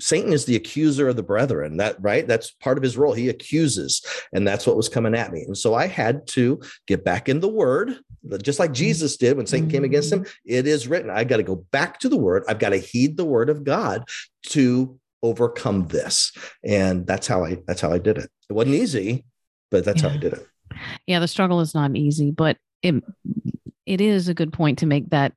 [0.00, 1.76] Satan is the accuser of the brethren.
[1.76, 2.26] That right?
[2.26, 3.12] That's part of his role.
[3.12, 4.04] He accuses.
[4.32, 5.42] And that's what was coming at me.
[5.42, 8.00] And so I had to get back in the word,
[8.42, 10.26] just like Jesus did when Satan came against him.
[10.44, 11.10] It is written.
[11.10, 12.42] I got to go back to the word.
[12.48, 14.02] I've got to heed the word of God
[14.48, 16.32] to overcome this.
[16.64, 18.30] And that's how I that's how I did it.
[18.50, 19.24] It wasn't easy,
[19.70, 20.08] but that's yeah.
[20.08, 20.46] how I did it.
[21.06, 23.02] Yeah, the struggle is not easy, but it
[23.84, 25.32] it is a good point to make that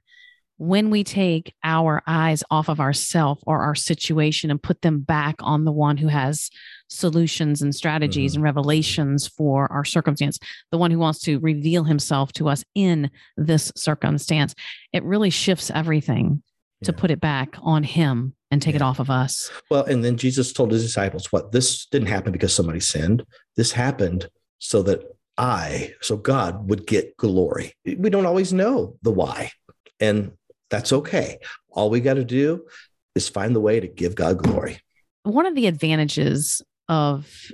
[0.60, 5.36] when we take our eyes off of ourself or our situation and put them back
[5.39, 6.49] on the one who has
[6.89, 8.39] solutions and strategies mm-hmm.
[8.39, 10.38] and revelations for our circumstance,
[10.71, 14.54] the one who wants to reveal himself to us in this circumstance,
[14.91, 16.43] it really shifts everything
[16.82, 16.88] yeah.
[16.88, 18.80] to put it back on him and take yeah.
[18.80, 19.49] it off of us.
[19.71, 23.25] Well, and then Jesus told his disciples, what this didn't happen because somebody sinned.
[23.56, 25.04] This happened so that
[25.39, 27.73] I, so God would get glory.
[27.86, 29.52] We don't always know the why,
[29.99, 30.34] and
[30.69, 31.39] that's okay.
[31.69, 32.67] All we got to do
[33.15, 34.82] is find the way to give God glory.
[35.23, 37.52] One of the advantages of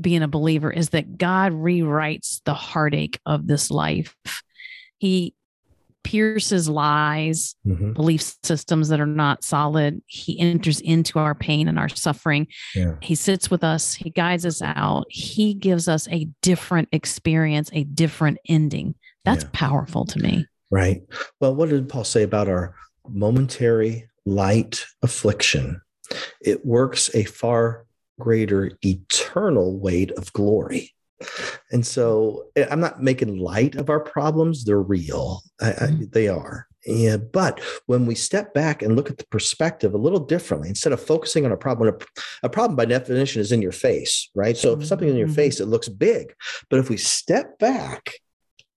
[0.00, 4.16] being a believer is that God rewrites the heartache of this life.
[4.98, 5.34] He
[6.08, 7.92] pierces lies, mm-hmm.
[7.92, 10.00] belief systems that are not solid.
[10.06, 12.46] He enters into our pain and our suffering.
[12.74, 12.94] Yeah.
[13.02, 15.04] He sits with us, he guides us out.
[15.10, 18.94] He gives us a different experience, a different ending.
[19.26, 19.50] That's yeah.
[19.52, 20.46] powerful to me.
[20.70, 21.02] Right.
[21.40, 22.74] Well, what did Paul say about our
[23.06, 25.82] momentary light affliction?
[26.40, 27.84] It works a far
[28.18, 30.94] greater eternal weight of glory.
[31.70, 34.64] And so eh, I'm not making light of our problems.
[34.64, 35.42] They're real.
[35.60, 36.04] I, I, mm-hmm.
[36.12, 36.66] they are.
[36.86, 40.92] Yeah, but when we step back and look at the perspective a little differently, instead
[40.92, 44.56] of focusing on a problem, a, a problem by definition is in your face, right?
[44.56, 45.34] So if something's in your mm-hmm.
[45.34, 46.34] face, it looks big.
[46.70, 48.14] But if we step back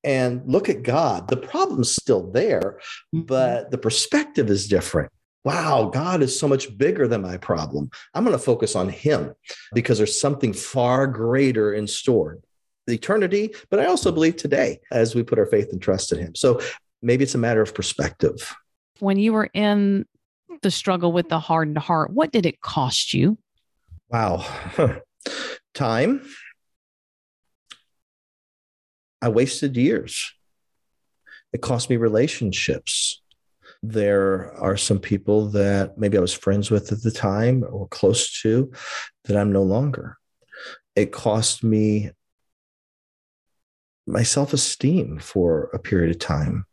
[0.03, 2.79] and look at God, the problem's still there,
[3.15, 3.21] mm-hmm.
[3.21, 5.11] but the perspective is different
[5.43, 7.89] wow, God is so much bigger than my problem.
[8.13, 9.33] I'm going to focus on Him
[9.73, 12.39] because there's something far greater in store.
[12.87, 16.19] The eternity, but I also believe today as we put our faith and trust in
[16.19, 16.35] Him.
[16.35, 16.59] So
[17.01, 18.53] maybe it's a matter of perspective.
[18.99, 20.05] When you were in
[20.61, 23.37] the struggle with the hardened heart, what did it cost you?
[24.09, 24.45] Wow.
[25.73, 26.25] Time.
[29.21, 30.33] I wasted years.
[31.53, 33.20] It cost me relationships
[33.83, 38.41] There are some people that maybe I was friends with at the time or close
[38.41, 38.71] to
[39.25, 40.17] that I'm no longer.
[40.95, 42.11] It cost me
[44.05, 46.65] my self esteem for a period of time.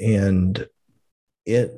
[0.00, 0.68] And
[1.46, 1.72] it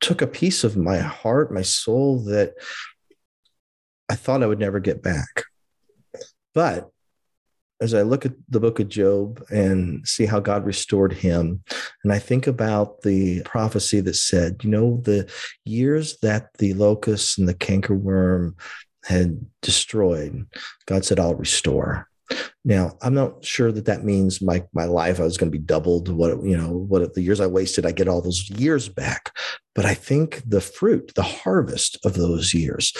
[0.00, 2.54] took a piece of my heart, my soul that
[4.08, 5.44] I thought I would never get back.
[6.52, 6.90] But
[7.84, 11.62] as I look at the book of Job and see how God restored him,
[12.02, 15.30] and I think about the prophecy that said, you know, the
[15.64, 18.58] years that the locust and the cankerworm
[19.04, 20.46] had destroyed,
[20.86, 22.08] God said, I'll restore.
[22.64, 25.62] Now, I'm not sure that that means my my life I was going to be
[25.62, 26.08] doubled.
[26.08, 29.36] What you know, what the years I wasted, I get all those years back.
[29.74, 32.94] But I think the fruit, the harvest of those years,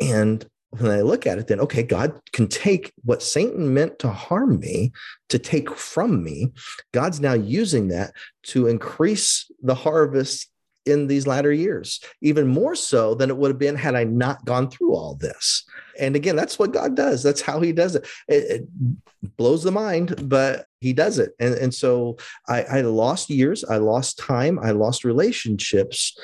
[0.00, 4.10] and when I look at it, then okay, God can take what Satan meant to
[4.10, 4.92] harm me,
[5.28, 6.52] to take from me.
[6.92, 8.12] God's now using that
[8.44, 10.48] to increase the harvest
[10.86, 14.44] in these latter years, even more so than it would have been had I not
[14.44, 15.64] gone through all this.
[15.98, 17.22] And again, that's what God does.
[17.22, 18.06] That's how He does it.
[18.28, 21.32] It, it blows the mind, but He does it.
[21.40, 26.16] And, and so I, I lost years, I lost time, I lost relationships,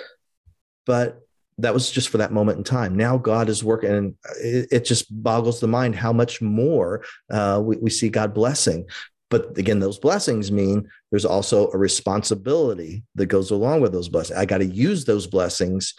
[0.87, 1.21] but
[1.59, 2.97] that was just for that moment in time.
[2.97, 7.61] Now God is working, and it, it just boggles the mind how much more uh,
[7.63, 8.87] we, we see God blessing.
[9.31, 14.39] But again, those blessings mean there's also a responsibility that goes along with those blessings.
[14.39, 15.95] I got to use those blessings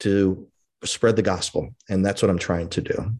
[0.00, 0.46] to
[0.84, 1.74] spread the gospel.
[1.88, 3.12] And that's what I'm trying to do.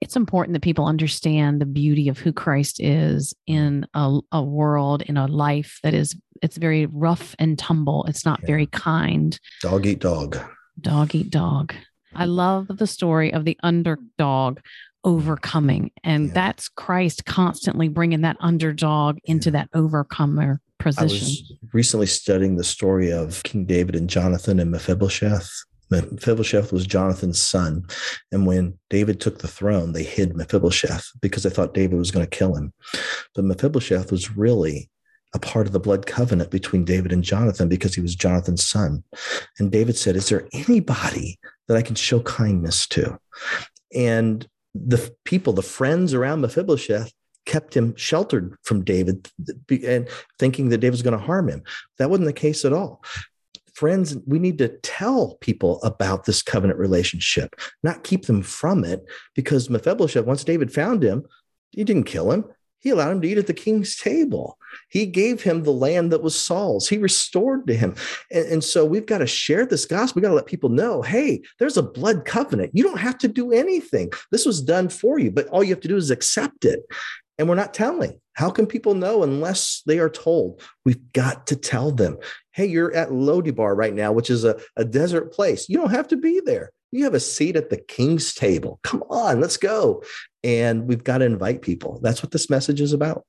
[0.00, 5.02] It's important that people understand the beauty of who Christ is in a, a world,
[5.02, 8.04] in a life that is, it's very rough and tumble.
[8.08, 8.46] It's not yeah.
[8.46, 9.38] very kind.
[9.60, 10.38] Dog eat dog.
[10.80, 11.74] Dog eat dog.
[12.14, 14.60] I love the story of the underdog
[15.04, 15.90] overcoming.
[16.04, 16.34] And yeah.
[16.34, 21.08] that's Christ constantly bringing that underdog into that overcomer position.
[21.08, 25.50] I was recently studying the story of King David and Jonathan and Mephibosheth.
[25.90, 27.84] Mephibosheth was Jonathan's son.
[28.30, 32.24] And when David took the throne, they hid Mephibosheth because they thought David was going
[32.24, 32.72] to kill him.
[33.34, 34.88] But Mephibosheth was really
[35.34, 39.02] a part of the blood covenant between David and Jonathan because he was Jonathan's son.
[39.58, 43.18] And David said, Is there anybody that I can show kindness to?
[43.94, 47.12] And the people, the friends around Mephibosheth,
[47.44, 49.28] kept him sheltered from David
[49.68, 50.08] and
[50.38, 51.62] thinking that David was going to harm him.
[51.98, 53.04] That wasn't the case at all.
[53.74, 59.02] Friends, we need to tell people about this covenant relationship, not keep them from it,
[59.34, 61.24] because Mephibosheth, once David found him,
[61.70, 62.44] he didn't kill him.
[62.82, 64.58] He allowed him to eat at the king's table.
[64.88, 66.88] He gave him the land that was Saul's.
[66.88, 67.94] He restored to him.
[68.30, 70.20] And, and so we've got to share this gospel.
[70.20, 72.72] We got to let people know hey, there's a blood covenant.
[72.74, 74.10] You don't have to do anything.
[74.30, 76.80] This was done for you, but all you have to do is accept it.
[77.38, 78.20] And we're not telling.
[78.34, 80.62] How can people know unless they are told?
[80.84, 82.18] We've got to tell them
[82.54, 85.70] hey, you're at Lo Debar right now, which is a, a desert place.
[85.70, 86.70] You don't have to be there.
[86.92, 88.78] You have a seat at the king's table.
[88.84, 90.02] Come on, let's go.
[90.44, 91.98] And we've got to invite people.
[92.02, 93.24] That's what this message is about.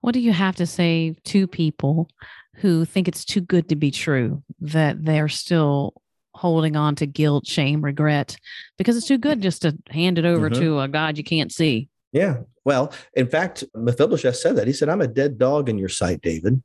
[0.00, 2.08] What do you have to say to people
[2.56, 5.94] who think it's too good to be true, that they're still
[6.34, 8.36] holding on to guilt, shame, regret,
[8.76, 10.60] because it's too good just to hand it over mm-hmm.
[10.60, 11.88] to a God you can't see?
[12.12, 12.38] Yeah.
[12.64, 14.66] Well, in fact, Mephibosheth said that.
[14.66, 16.62] He said, I'm a dead dog in your sight, David.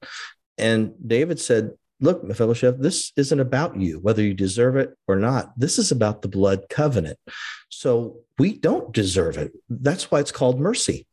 [0.58, 1.72] And David said,
[2.04, 5.58] Look, Mephibosheth, this isn't about you, whether you deserve it or not.
[5.58, 7.18] This is about the blood covenant.
[7.70, 9.54] So we don't deserve it.
[9.70, 11.08] That's why it's called mercy.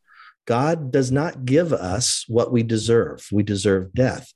[0.47, 3.25] God does not give us what we deserve.
[3.31, 4.33] We deserve death,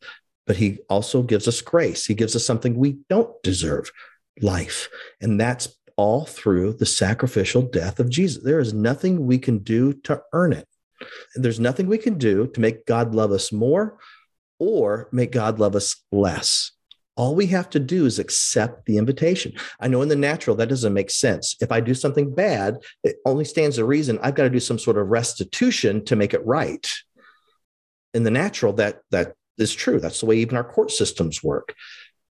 [0.46, 2.06] but He also gives us grace.
[2.06, 3.90] He gives us something we don't deserve
[4.40, 4.88] life.
[5.20, 8.44] And that's all through the sacrificial death of Jesus.
[8.44, 10.68] There is nothing we can do to earn it.
[11.34, 13.98] There's nothing we can do to make God love us more
[14.58, 16.72] or make God love us less.
[17.16, 19.52] All we have to do is accept the invitation.
[19.78, 21.56] I know in the natural that doesn't make sense.
[21.60, 24.78] If I do something bad, it only stands a reason I've got to do some
[24.78, 26.90] sort of restitution to make it right.
[28.14, 30.00] In the natural, that that is true.
[30.00, 31.74] That's the way even our court systems work.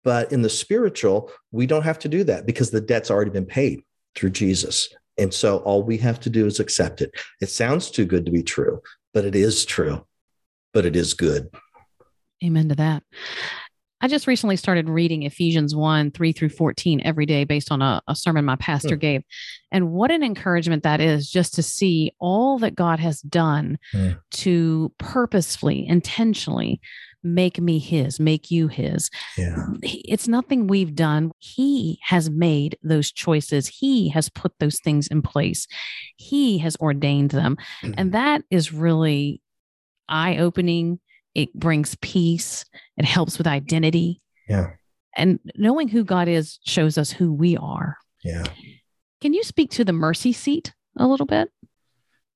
[0.04, 3.46] But in the spiritual, we don't have to do that because the debt's already been
[3.46, 3.82] paid
[4.16, 4.90] through Jesus.
[5.18, 7.12] And so all we have to do is accept it.
[7.42, 8.82] It sounds too good to be true,
[9.14, 10.06] but it is true,
[10.74, 11.50] but it is good.
[12.44, 13.04] Amen to that.
[14.00, 18.02] I just recently started reading Ephesians 1 3 through 14 every day based on a,
[18.08, 19.00] a sermon my pastor mm.
[19.00, 19.24] gave.
[19.72, 24.20] And what an encouragement that is just to see all that God has done mm.
[24.32, 26.80] to purposefully, intentionally
[27.24, 29.10] make me his, make you his.
[29.36, 29.66] Yeah.
[29.82, 31.32] It's nothing we've done.
[31.40, 33.68] He has made those choices.
[33.68, 35.68] He has put those things in place.
[36.18, 37.58] He has ordained them.
[37.84, 37.96] Mm.
[37.98, 39.42] And that is really
[40.08, 41.00] eye opening
[41.38, 42.66] It brings peace.
[42.98, 44.22] It helps with identity.
[44.50, 44.72] Yeah.
[45.16, 47.96] And knowing who God is shows us who we are.
[48.24, 48.44] Yeah.
[49.22, 51.52] Can you speak to the mercy seat a little bit?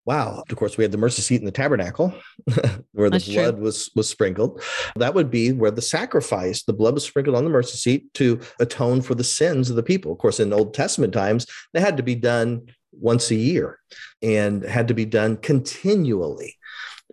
[0.05, 0.43] Wow.
[0.47, 2.13] Of course, we had the mercy seat in the tabernacle
[2.91, 3.33] where the That's true.
[3.33, 4.61] blood was was sprinkled.
[4.95, 8.39] That would be where the sacrifice, the blood was sprinkled on the mercy seat to
[8.59, 10.11] atone for the sins of the people.
[10.11, 13.79] Of course, in Old Testament times, they had to be done once a year
[14.21, 16.57] and had to be done continually.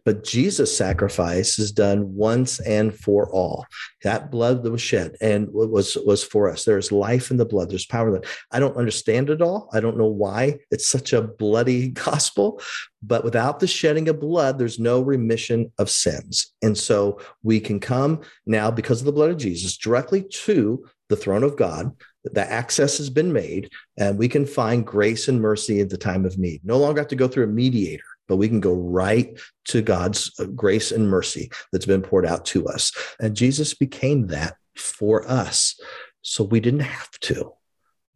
[0.09, 3.66] But Jesus' sacrifice is done once and for all.
[4.04, 6.64] That blood that was shed and was was for us.
[6.64, 7.68] There's life in the blood.
[7.68, 8.28] There's power in it.
[8.50, 9.68] I don't understand it all.
[9.74, 12.59] I don't know why it's such a bloody gospel,
[13.02, 16.54] but without the shedding of blood, there's no remission of sins.
[16.62, 21.16] And so we can come now because of the blood of Jesus directly to the
[21.16, 21.94] throne of God.
[22.24, 26.24] The access has been made, and we can find grace and mercy at the time
[26.24, 26.62] of need.
[26.64, 30.31] No longer have to go through a mediator but we can go right to God's
[30.39, 32.93] uh, grace and mercy that's been poured out to us.
[33.18, 35.81] And Jesus became that for us.
[36.22, 37.53] So we didn't have to.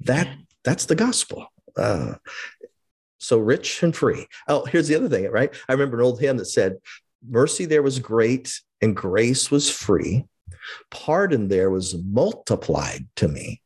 [0.01, 0.29] That
[0.65, 1.47] that's the gospel.
[1.77, 2.15] Uh,
[3.19, 4.27] so rich and free.
[4.49, 5.55] Oh, here's the other thing, right?
[5.69, 6.77] I remember an old hymn that said,
[7.27, 10.25] Mercy there was great and grace was free.
[10.91, 13.63] Pardon there was multiplied to me.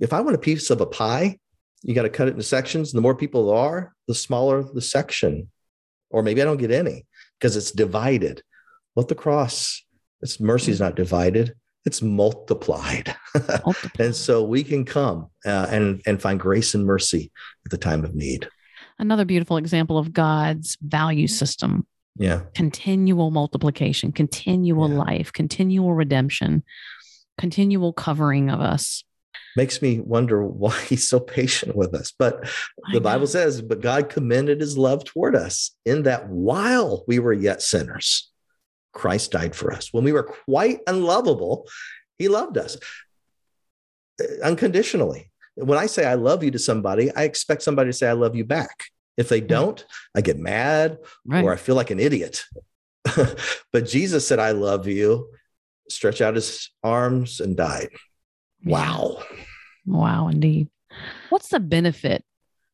[0.00, 1.38] If I want a piece of a pie,
[1.82, 2.92] you got to cut it into sections.
[2.92, 5.48] The more people there are, the smaller the section
[6.10, 7.06] or maybe I don't get any
[7.38, 8.42] because it's divided.
[8.94, 9.84] What the cross,
[10.20, 11.54] its mercy is not divided,
[11.86, 13.14] it's multiplied.
[13.98, 17.30] and so we can come uh, and, and find grace and mercy
[17.64, 18.48] at the time of need.
[18.98, 21.86] Another beautiful example of God's value system
[22.18, 22.42] Yeah.
[22.54, 24.98] continual multiplication, continual Yeah.
[24.98, 26.64] life, continual redemption,
[27.38, 29.04] continual covering of us.
[29.56, 32.12] Makes me wonder why he's so patient with us.
[32.16, 32.48] But
[32.92, 37.32] the Bible says, but God commended his love toward us in that while we were
[37.32, 38.30] yet sinners,
[38.92, 39.92] Christ died for us.
[39.92, 41.68] When we were quite unlovable,
[42.18, 42.76] he loved us
[44.20, 45.30] uh, unconditionally.
[45.56, 48.36] When I say I love you to somebody, I expect somebody to say I love
[48.36, 48.84] you back.
[49.16, 49.84] If they don't,
[50.14, 51.44] I get mad Right.
[51.44, 52.44] or I feel like an idiot.
[53.72, 55.30] but Jesus said, I love you,
[55.88, 57.90] stretch out his arms and died.
[58.64, 59.22] Wow.
[59.86, 60.68] Wow, indeed.
[61.28, 62.24] What's the benefit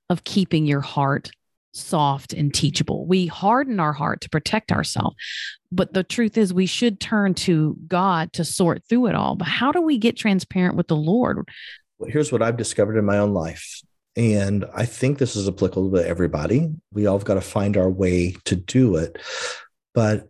[0.08, 1.30] of keeping your heart
[1.72, 3.06] soft and teachable?
[3.06, 5.16] We harden our heart to protect ourselves.
[5.70, 9.36] But the truth is, we should turn to God to sort through it all.
[9.36, 11.48] But how do we get transparent with the Lord?
[11.98, 13.82] Well, here's what I've discovered in my own life.
[14.16, 16.70] And I think this is applicable to everybody.
[16.92, 19.18] We all have got to find our way to do it.
[19.94, 20.28] But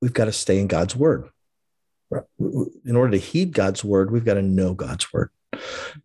[0.00, 1.28] we've got to stay in God's word.
[2.38, 5.30] In order to heed God's word, we've got to know God's word.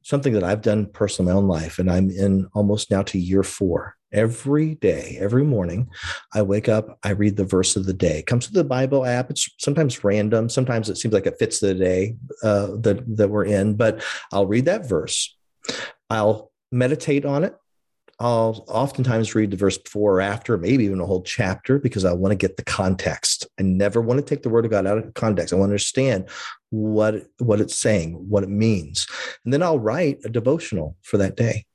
[0.01, 3.19] Something that I've done personally in my own life, and I'm in almost now to
[3.19, 3.95] year four.
[4.11, 5.89] Every day, every morning,
[6.33, 8.19] I wake up, I read the verse of the day.
[8.19, 9.29] It comes to the Bible app.
[9.29, 10.49] It's sometimes random.
[10.49, 14.47] Sometimes it seems like it fits the day uh, that, that we're in, but I'll
[14.47, 15.35] read that verse.
[16.09, 17.55] I'll meditate on it.
[18.19, 22.11] I'll oftentimes read the verse before or after, maybe even a whole chapter, because I
[22.11, 23.47] want to get the context.
[23.57, 25.53] I never want to take the word of God out of context.
[25.53, 26.27] I want to understand
[26.69, 29.07] what, what it's saying, what it means.
[29.45, 31.65] And then I'll write a devotional for that day.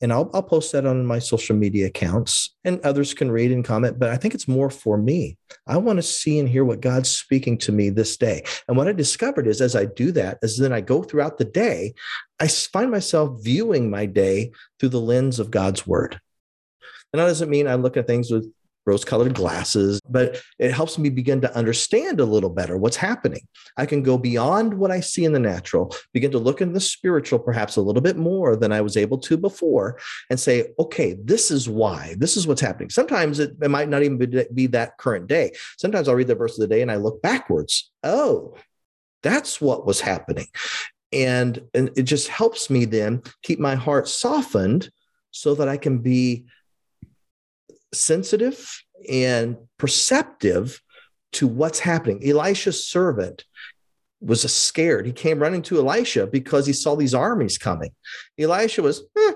[0.00, 3.64] And I'll, I'll post that on my social media accounts, and others can read and
[3.64, 3.98] comment.
[3.98, 5.36] But I think it's more for me.
[5.66, 8.44] I want to see and hear what God's speaking to me this day.
[8.68, 11.44] And what I discovered is as I do that, as then I go throughout the
[11.44, 11.94] day,
[12.40, 16.20] i find myself viewing my day through the lens of God's word.
[17.12, 18.52] And that doesn't mean I look at things with
[18.88, 23.46] rose colored glasses, but it helps me begin to understand a little better what's happening.
[23.76, 26.80] I can go beyond what I see in the natural, begin to look in the
[26.80, 29.98] spiritual perhaps a little bit more than I was able to before,
[30.30, 32.90] and say, okay, this is why, this is what's happening.
[32.90, 35.52] Sometimes it, it might not even be, be that current day.
[35.76, 37.90] Sometimes I'll read the verse of the day and I look backwards.
[38.02, 38.54] Oh,
[39.22, 40.46] that's what was happening.
[41.12, 44.90] And, and it just helps me then keep my heart softened
[45.30, 46.46] so that I can be
[47.92, 50.80] sensitive and perceptive
[51.32, 52.26] to what's happening.
[52.26, 53.44] Elisha's servant
[54.20, 55.06] was scared.
[55.06, 57.90] He came running to Elisha because he saw these armies coming.
[58.38, 59.32] Elisha was, "Eh,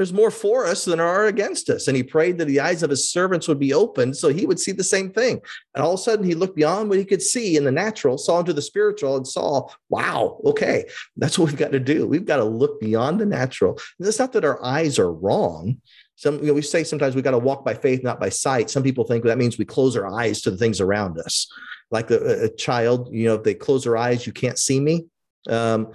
[0.00, 1.86] there's more for us than there are against us.
[1.86, 4.58] And he prayed that the eyes of his servants would be opened so he would
[4.58, 5.42] see the same thing.
[5.74, 8.16] And all of a sudden, he looked beyond what he could see in the natural,
[8.16, 10.86] saw into the spiritual, and saw, wow, okay,
[11.18, 12.06] that's what we've got to do.
[12.06, 13.78] We've got to look beyond the natural.
[13.98, 15.82] And it's not that our eyes are wrong.
[16.20, 18.68] Some, you know, we say sometimes we got to walk by faith, not by sight.
[18.68, 21.50] Some people think that means we close our eyes to the things around us.
[21.90, 25.06] Like a, a child, you know, if they close their eyes, you can't see me.
[25.48, 25.94] Um,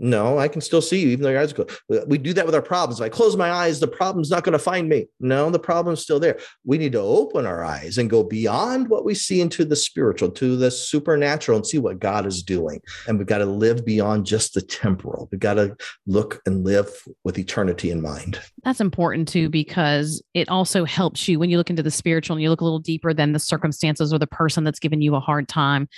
[0.00, 1.66] No, I can still see you, even though your eyes go.
[2.06, 3.00] We do that with our problems.
[3.00, 5.08] If I close my eyes, the problem's not going to find me.
[5.18, 6.38] No, the problem's still there.
[6.64, 10.30] We need to open our eyes and go beyond what we see into the spiritual,
[10.30, 12.80] to the supernatural, and see what God is doing.
[13.08, 15.28] And we've got to live beyond just the temporal.
[15.32, 15.76] We've got to
[16.06, 16.90] look and live
[17.24, 18.40] with eternity in mind.
[18.62, 22.42] That's important too, because it also helps you when you look into the spiritual and
[22.42, 25.20] you look a little deeper than the circumstances or the person that's giving you a
[25.20, 25.88] hard time.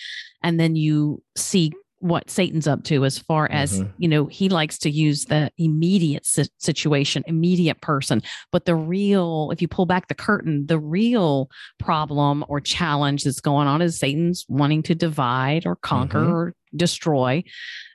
[0.42, 3.90] And then you see what Satan's up to as far as, mm-hmm.
[3.98, 8.22] you know, he likes to use the immediate situation, immediate person.
[8.50, 13.40] But the real, if you pull back the curtain, the real problem or challenge that's
[13.40, 16.32] going on is Satan's wanting to divide or conquer mm-hmm.
[16.32, 17.44] or destroy.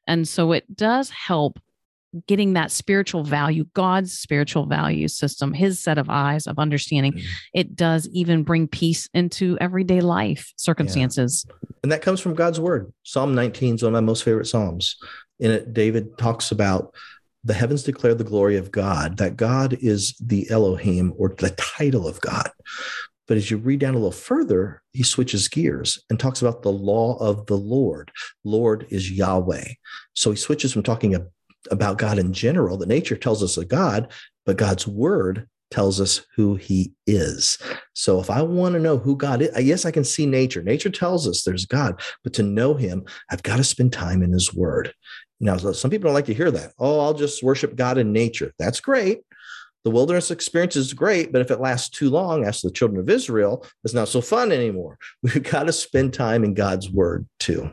[0.08, 1.60] And so it does help
[2.28, 7.28] getting that spiritual value, God's spiritual value system, his set of eyes of understanding, mm-hmm.
[7.54, 11.46] it does even bring peace into everyday life circumstances.
[11.48, 11.70] Yeah.
[11.84, 12.92] And that comes from God's word.
[13.04, 14.98] Psalm 19 is one of my most favorite Psalms.
[15.40, 16.94] In it, David talks about
[17.44, 22.08] the heavens declare the glory of God, that God is the Elohim or the title
[22.08, 22.50] of God.
[23.28, 26.72] But as you read down a little further, he switches gears and talks about the
[26.72, 28.12] law of the Lord.
[28.44, 29.66] Lord is Yahweh.
[30.14, 31.16] So he switches from talking
[31.72, 34.12] about God in general, that nature tells us a God,
[34.46, 37.58] but God's word tells us who he is.
[37.94, 40.62] So if I want to know who God is, yes, I can see nature.
[40.62, 44.32] Nature tells us there's God, but to know him, I've got to spend time in
[44.32, 44.94] his word.
[45.40, 46.74] Now, some people don't like to hear that.
[46.80, 48.54] Oh, I'll just worship God in nature.
[48.58, 49.22] That's great.
[49.84, 53.10] The wilderness experience is great, but if it lasts too long, as the children of
[53.10, 54.98] Israel, it's not so fun anymore.
[55.22, 57.72] We've got to spend time in God's word too.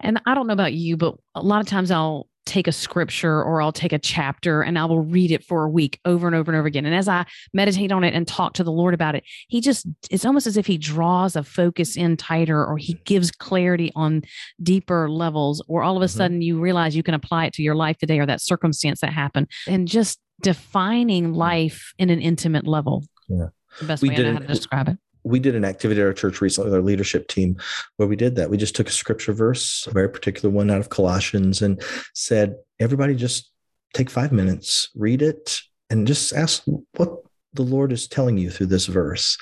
[0.00, 3.42] And I don't know about you, but a lot of times I'll take a scripture
[3.42, 6.34] or I'll take a chapter and I will read it for a week over and
[6.34, 6.84] over and over again.
[6.84, 9.86] And as I meditate on it and talk to the Lord about it, He just,
[10.10, 14.22] it's almost as if He draws a focus in tighter or He gives clarity on
[14.62, 16.16] deeper levels, or all of a mm-hmm.
[16.16, 19.12] sudden you realize you can apply it to your life today or that circumstance that
[19.12, 21.36] happened and just defining mm.
[21.36, 23.04] life in an intimate level.
[23.28, 23.48] Yeah.
[23.80, 26.06] The best we way I know how to describe it we did an activity at
[26.06, 27.56] our church recently with our leadership team
[27.96, 28.50] where we did that.
[28.50, 31.82] We just took a scripture verse, a very particular one out of Colossians, and
[32.14, 33.50] said, everybody just
[33.94, 35.60] take five minutes, read it,
[35.90, 36.62] and just ask
[36.96, 37.18] what
[37.54, 39.36] the Lord is telling you through this verse.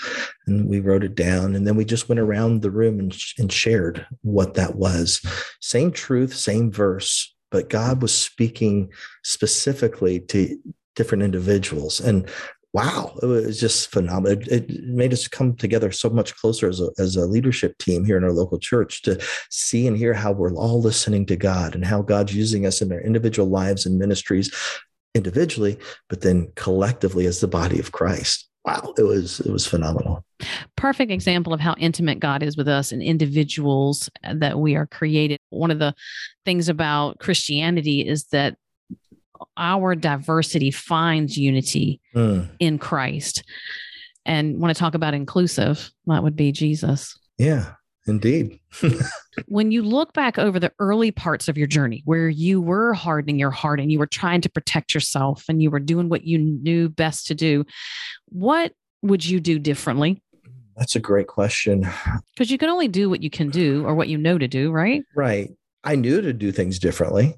[0.46, 1.54] And we wrote it down.
[1.54, 5.24] And then we just went around the room and, and shared what that was.
[5.60, 8.90] Same truth, same verse, but God was speaking
[9.22, 10.58] specifically to
[10.96, 12.00] different individuals.
[12.00, 12.28] And
[12.72, 14.38] wow, it was just phenomenal.
[14.38, 18.04] It, it, made us come together so much closer as a, as a leadership team
[18.04, 21.74] here in our local church to see and hear how we're all listening to God
[21.74, 24.54] and how God's using us in our individual lives and ministries
[25.14, 28.48] individually, but then collectively as the body of Christ.
[28.64, 30.22] Wow, it was it was phenomenal.
[30.76, 35.38] Perfect example of how intimate God is with us and individuals that we are created.
[35.48, 35.94] One of the
[36.44, 38.56] things about Christianity is that
[39.56, 42.48] our diversity finds unity mm.
[42.58, 43.42] in Christ.
[44.26, 47.18] And when I talk about inclusive, that would be Jesus.
[47.38, 47.72] Yeah,
[48.06, 48.60] indeed.
[49.48, 53.38] when you look back over the early parts of your journey where you were hardening
[53.38, 56.38] your heart and you were trying to protect yourself and you were doing what you
[56.38, 57.64] knew best to do,
[58.26, 58.72] what
[59.02, 60.22] would you do differently?
[60.76, 61.86] That's a great question.
[62.34, 64.70] Because you can only do what you can do or what you know to do,
[64.70, 65.02] right?
[65.14, 65.50] Right.
[65.84, 67.36] I knew to do things differently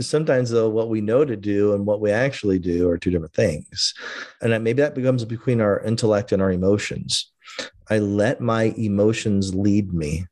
[0.00, 3.34] sometimes though what we know to do and what we actually do are two different
[3.34, 3.94] things.
[4.40, 7.30] And maybe that becomes between our intellect and our emotions.
[7.88, 10.26] I let my emotions lead me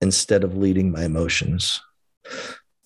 [0.00, 1.80] instead of leading my emotions.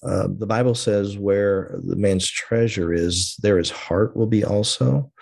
[0.03, 5.12] Uh, the bible says where the man's treasure is there his heart will be also.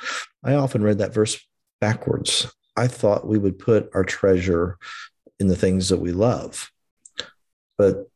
[0.44, 1.38] I often read that verse
[1.80, 2.46] backwards.
[2.76, 4.78] I thought we would put our treasure
[5.40, 6.70] in the things that we love.
[7.76, 8.08] But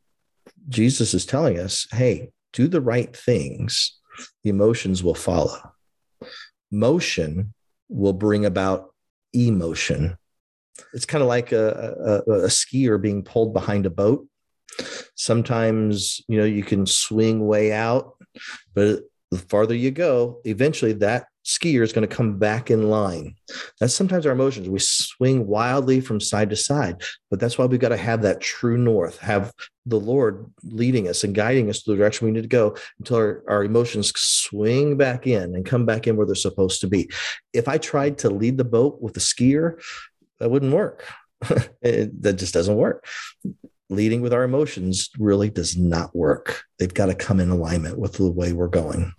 [0.69, 3.99] Jesus is telling us, hey, do the right things,
[4.43, 5.59] the emotions will follow.
[6.71, 7.53] Motion
[7.89, 8.93] will bring about
[9.33, 10.17] emotion.
[10.93, 14.27] It's kind of like a, a, a, skier being pulled behind a boat.
[15.15, 18.13] Sometimes, you know, you can swing way out,
[18.73, 23.35] but the farther you go, eventually that skier is going to come back in line.
[23.79, 24.69] That's sometimes our emotions.
[24.69, 28.41] We swing wildly from side to side, but that's why we've got to have that
[28.41, 29.51] true north, have
[29.85, 33.17] the Lord leading us and guiding us to the direction we need to go until
[33.17, 37.09] our, our emotions swing back in and come back in where they're supposed to be.
[37.51, 39.81] If I tried to lead the boat with a skier,
[40.39, 41.05] that wouldn't work.
[41.81, 43.05] it, that just doesn't work
[43.89, 46.63] leading with our emotions really does not work.
[46.79, 49.13] They've got to come in alignment with the way we're going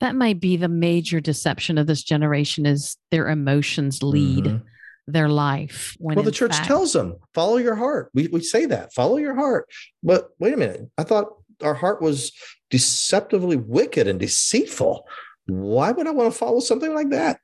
[0.00, 4.64] that might be the major deception of this generation is their emotions lead mm-hmm.
[5.06, 8.92] their life well the church fact, tells them follow your heart we, we say that
[8.92, 9.68] follow your heart
[10.02, 11.28] but wait a minute i thought
[11.62, 12.32] our heart was
[12.70, 15.06] deceptively wicked and deceitful.
[15.46, 17.40] Why would I want to follow something like that?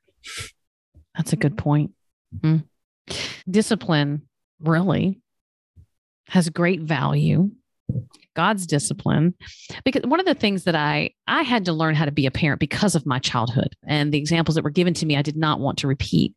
[1.15, 1.91] That's a good point.
[2.39, 2.65] Mm.
[3.49, 4.23] Discipline
[4.59, 5.19] really
[6.29, 7.51] has great value.
[8.35, 9.35] God's discipline
[9.83, 12.31] because one of the things that I I had to learn how to be a
[12.31, 15.37] parent because of my childhood and the examples that were given to me I did
[15.37, 16.35] not want to repeat.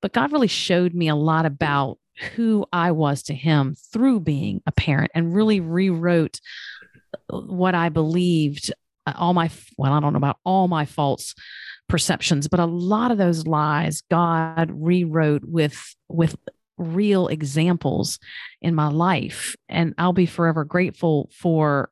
[0.00, 1.98] But God really showed me a lot about
[2.34, 6.40] who I was to him through being a parent and really rewrote
[7.28, 8.72] what I believed
[9.06, 11.34] uh, all my well I don't know about all my false
[11.88, 16.36] perceptions but a lot of those lies God rewrote with with
[16.82, 18.18] real examples
[18.60, 21.90] in my life and I'll be forever grateful for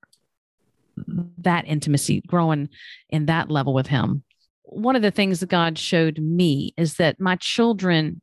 [1.39, 2.69] that intimacy growing
[3.09, 4.25] in that level with him
[4.71, 8.21] one of the things that God showed me is that my children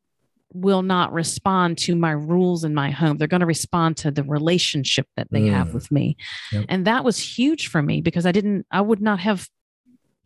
[0.54, 3.18] will not respond to my rules in my home.
[3.18, 5.52] They're going to respond to the relationship that they mm.
[5.52, 6.16] have with me.
[6.52, 6.66] Yep.
[6.70, 9.48] And that was huge for me because I didn't, I would not have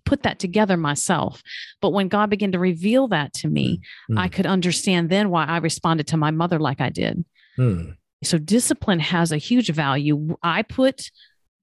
[0.06, 1.42] put that together myself.
[1.82, 4.18] But when God began to reveal that to me, mm.
[4.18, 7.24] I could understand then why I responded to my mother like I did.
[7.58, 7.96] Mm.
[8.24, 10.38] So discipline has a huge value.
[10.44, 11.10] I put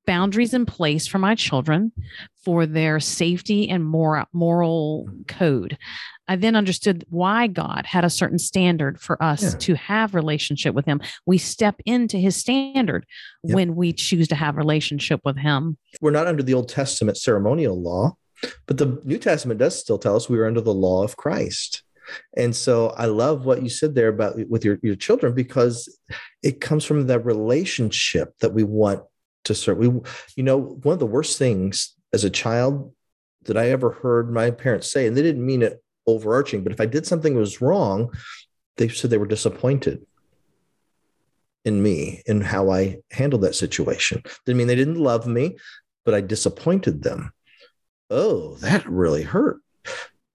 [0.06, 1.92] boundaries in place for my children
[2.42, 5.76] for their safety and moral moral code.
[6.26, 9.58] I then understood why God had a certain standard for us yeah.
[9.58, 11.00] to have relationship with him.
[11.26, 13.06] We step into his standard
[13.42, 13.54] yep.
[13.54, 15.76] when we choose to have relationship with him.
[16.00, 18.16] We're not under the Old Testament ceremonial law,
[18.66, 21.82] but the New Testament does still tell us we are under the law of Christ.
[22.36, 25.94] And so I love what you said there about with your, your children because
[26.42, 29.02] it comes from that relationship that we want
[29.44, 29.78] to serve.
[29.78, 29.86] We,
[30.36, 32.94] you know, one of the worst things as a child
[33.44, 36.80] that I ever heard my parents say, and they didn't mean it overarching, but if
[36.80, 38.10] I did something that was wrong,
[38.76, 40.06] they said they were disappointed
[41.64, 44.22] in me and how I handled that situation.
[44.46, 45.58] Didn't mean they didn't love me,
[46.04, 47.32] but I disappointed them.
[48.10, 49.60] Oh, that really hurt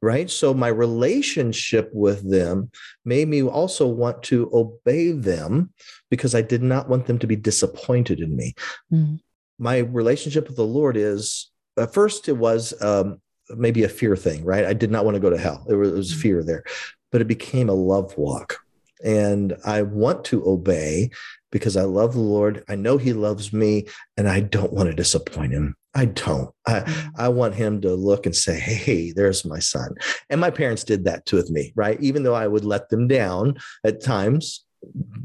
[0.03, 0.29] right?
[0.29, 2.69] So my relationship with them
[3.05, 5.71] made me also want to obey them
[6.09, 8.53] because I did not want them to be disappointed in me.
[8.91, 9.21] Mm.
[9.59, 11.49] My relationship with the Lord is
[11.79, 13.21] at first it was um,
[13.55, 14.65] maybe a fear thing, right?
[14.65, 15.63] I did not want to go to hell.
[15.69, 16.21] There was, was mm.
[16.21, 16.65] fear there,
[17.09, 18.57] but it became a love walk.
[19.05, 21.11] And I want to obey
[21.53, 22.65] because I love the Lord.
[22.67, 23.85] I know He loves me,
[24.17, 25.77] and I don't want to disappoint Him.
[25.95, 26.49] I don't.
[26.65, 27.09] I, mm.
[27.17, 29.93] I want him to look and say, Hey, there's my son.
[30.29, 32.01] And my parents did that too with me, right?
[32.01, 34.62] Even though I would let them down at times,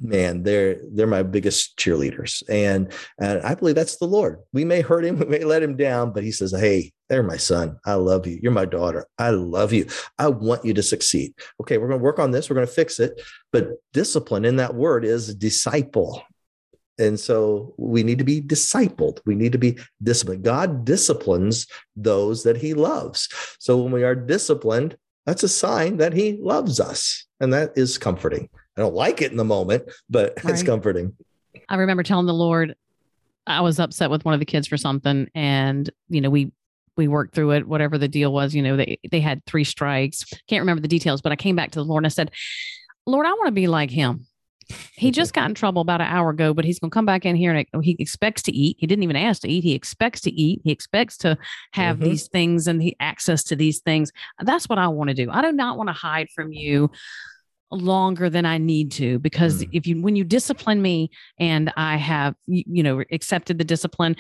[0.00, 2.42] man, they're they're my biggest cheerleaders.
[2.48, 4.40] And and I believe that's the Lord.
[4.52, 7.36] We may hurt him, we may let him down, but he says, Hey, they're my
[7.36, 7.78] son.
[7.86, 8.38] I love you.
[8.42, 9.06] You're my daughter.
[9.18, 9.86] I love you.
[10.18, 11.34] I want you to succeed.
[11.61, 12.48] Okay, we're going to work on this.
[12.48, 13.20] We're going to fix it.
[13.52, 16.22] But discipline in that word is disciple.
[16.98, 19.20] And so we need to be discipled.
[19.24, 20.42] We need to be disciplined.
[20.42, 23.28] God disciplines those that he loves.
[23.59, 27.26] So when we are disciplined, that's a sign that he loves us.
[27.40, 28.48] And that is comforting.
[28.79, 30.55] I don't like it in the moment, but right.
[30.55, 31.12] it's comforting.
[31.68, 32.76] I remember telling the Lord,
[33.45, 35.29] I was upset with one of the kids for something.
[35.35, 36.53] And, you know, we,
[36.97, 40.24] we worked through it, whatever the deal was, you know, they, they had three strikes.
[40.49, 42.31] Can't remember the details, but I came back to the Lord and I said,
[43.05, 44.26] Lord, I want to be like him.
[44.93, 47.24] He just got in trouble about an hour ago, but he's going to come back
[47.24, 48.76] in here and he expects to eat.
[48.79, 49.64] He didn't even ask to eat.
[49.64, 50.61] He expects to eat.
[50.62, 51.39] He expects to
[51.72, 52.05] have mm-hmm.
[52.05, 54.12] these things and the access to these things.
[54.41, 55.31] That's what I want to do.
[55.31, 56.91] I do not want to hide from you
[57.70, 59.68] longer than I need to because mm.
[59.72, 64.16] if you when you discipline me and I have you, you know accepted the discipline,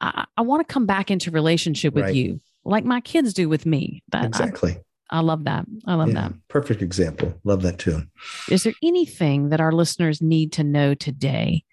[0.00, 2.14] I, I want to come back into relationship with right.
[2.14, 4.02] you like my kids do with me.
[4.12, 4.78] That exactly.
[5.10, 5.66] I, I love that.
[5.86, 6.32] I love yeah, that.
[6.48, 7.34] Perfect example.
[7.44, 8.02] Love that too.
[8.50, 11.64] Is there anything that our listeners need to know today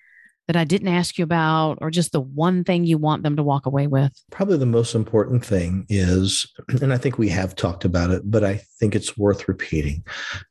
[0.49, 3.43] that I didn't ask you about, or just the one thing you want them to
[3.43, 4.11] walk away with?
[4.31, 8.43] Probably the most important thing is, and I think we have talked about it, but
[8.43, 10.03] I think it's worth repeating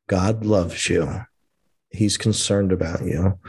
[0.06, 1.22] God loves you,
[1.90, 3.40] He's concerned about you.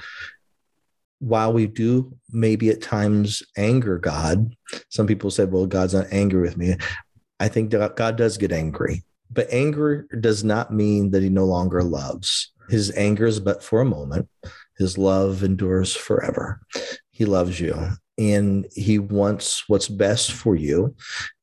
[1.19, 4.55] While we do maybe at times anger God,
[4.89, 6.77] some people say, well, God's not angry with me.
[7.39, 9.03] I think God does get angry.
[9.29, 12.51] But anger does not mean that he no longer loves.
[12.69, 14.27] His anger is but for a moment.
[14.79, 16.61] His love endures forever.
[17.11, 20.95] He loves you and he wants what's best for you.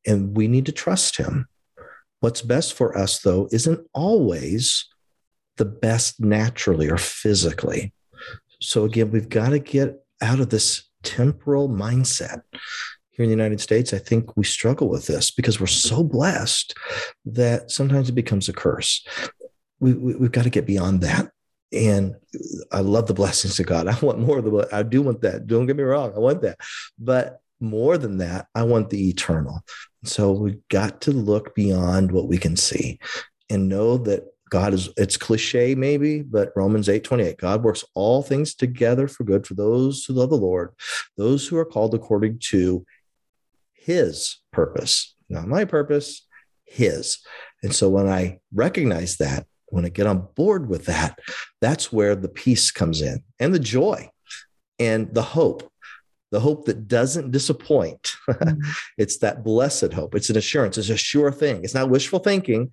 [0.06, 1.46] And we need to trust him.
[2.20, 4.88] What's best for us, though, isn't always
[5.58, 7.92] the best naturally or physically.
[8.60, 12.40] So, again, we've got to get out of this temporal mindset
[13.16, 16.76] here in the United States, I think we struggle with this because we're so blessed
[17.24, 19.06] that sometimes it becomes a curse.
[19.80, 21.30] We, we, have got to get beyond that
[21.72, 22.14] and
[22.72, 23.88] I love the blessings of God.
[23.88, 24.68] I want more of the.
[24.72, 25.46] I do want that.
[25.46, 26.12] Don't get me wrong.
[26.14, 26.58] I want that,
[26.98, 29.62] but more than that, I want the eternal.
[30.04, 32.98] So we got to look beyond what we can see,
[33.50, 34.88] and know that God is.
[34.96, 37.38] It's cliche maybe, but Romans eight twenty eight.
[37.38, 40.72] God works all things together for good for those who love the Lord,
[41.16, 42.84] those who are called according to
[43.74, 46.26] His purpose, not my purpose,
[46.64, 47.18] His.
[47.62, 51.18] And so when I recognize that, when I get on board with that,
[51.60, 54.10] that's where the peace comes in and the joy
[54.78, 55.70] and the hope,
[56.30, 58.12] the hope that doesn't disappoint.
[58.26, 58.60] Mm-hmm.
[58.98, 60.14] it's that blessed hope.
[60.14, 60.76] It's an assurance.
[60.76, 61.62] It's a sure thing.
[61.62, 62.70] It's not wishful thinking,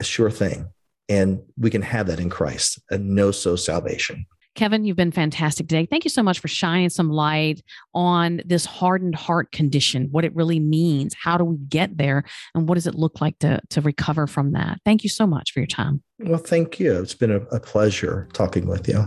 [0.00, 0.68] a sure thing.
[1.08, 4.24] And we can have that in Christ, a no so salvation.
[4.56, 5.86] Kevin, you've been fantastic today.
[5.86, 7.62] Thank you so much for shining some light
[7.94, 12.68] on this hardened heart condition, what it really means, how do we get there, and
[12.68, 14.78] what does it look like to, to recover from that.
[14.84, 16.02] Thank you so much for your time.
[16.18, 16.98] Well, thank you.
[16.98, 19.06] It's been a, a pleasure talking with you.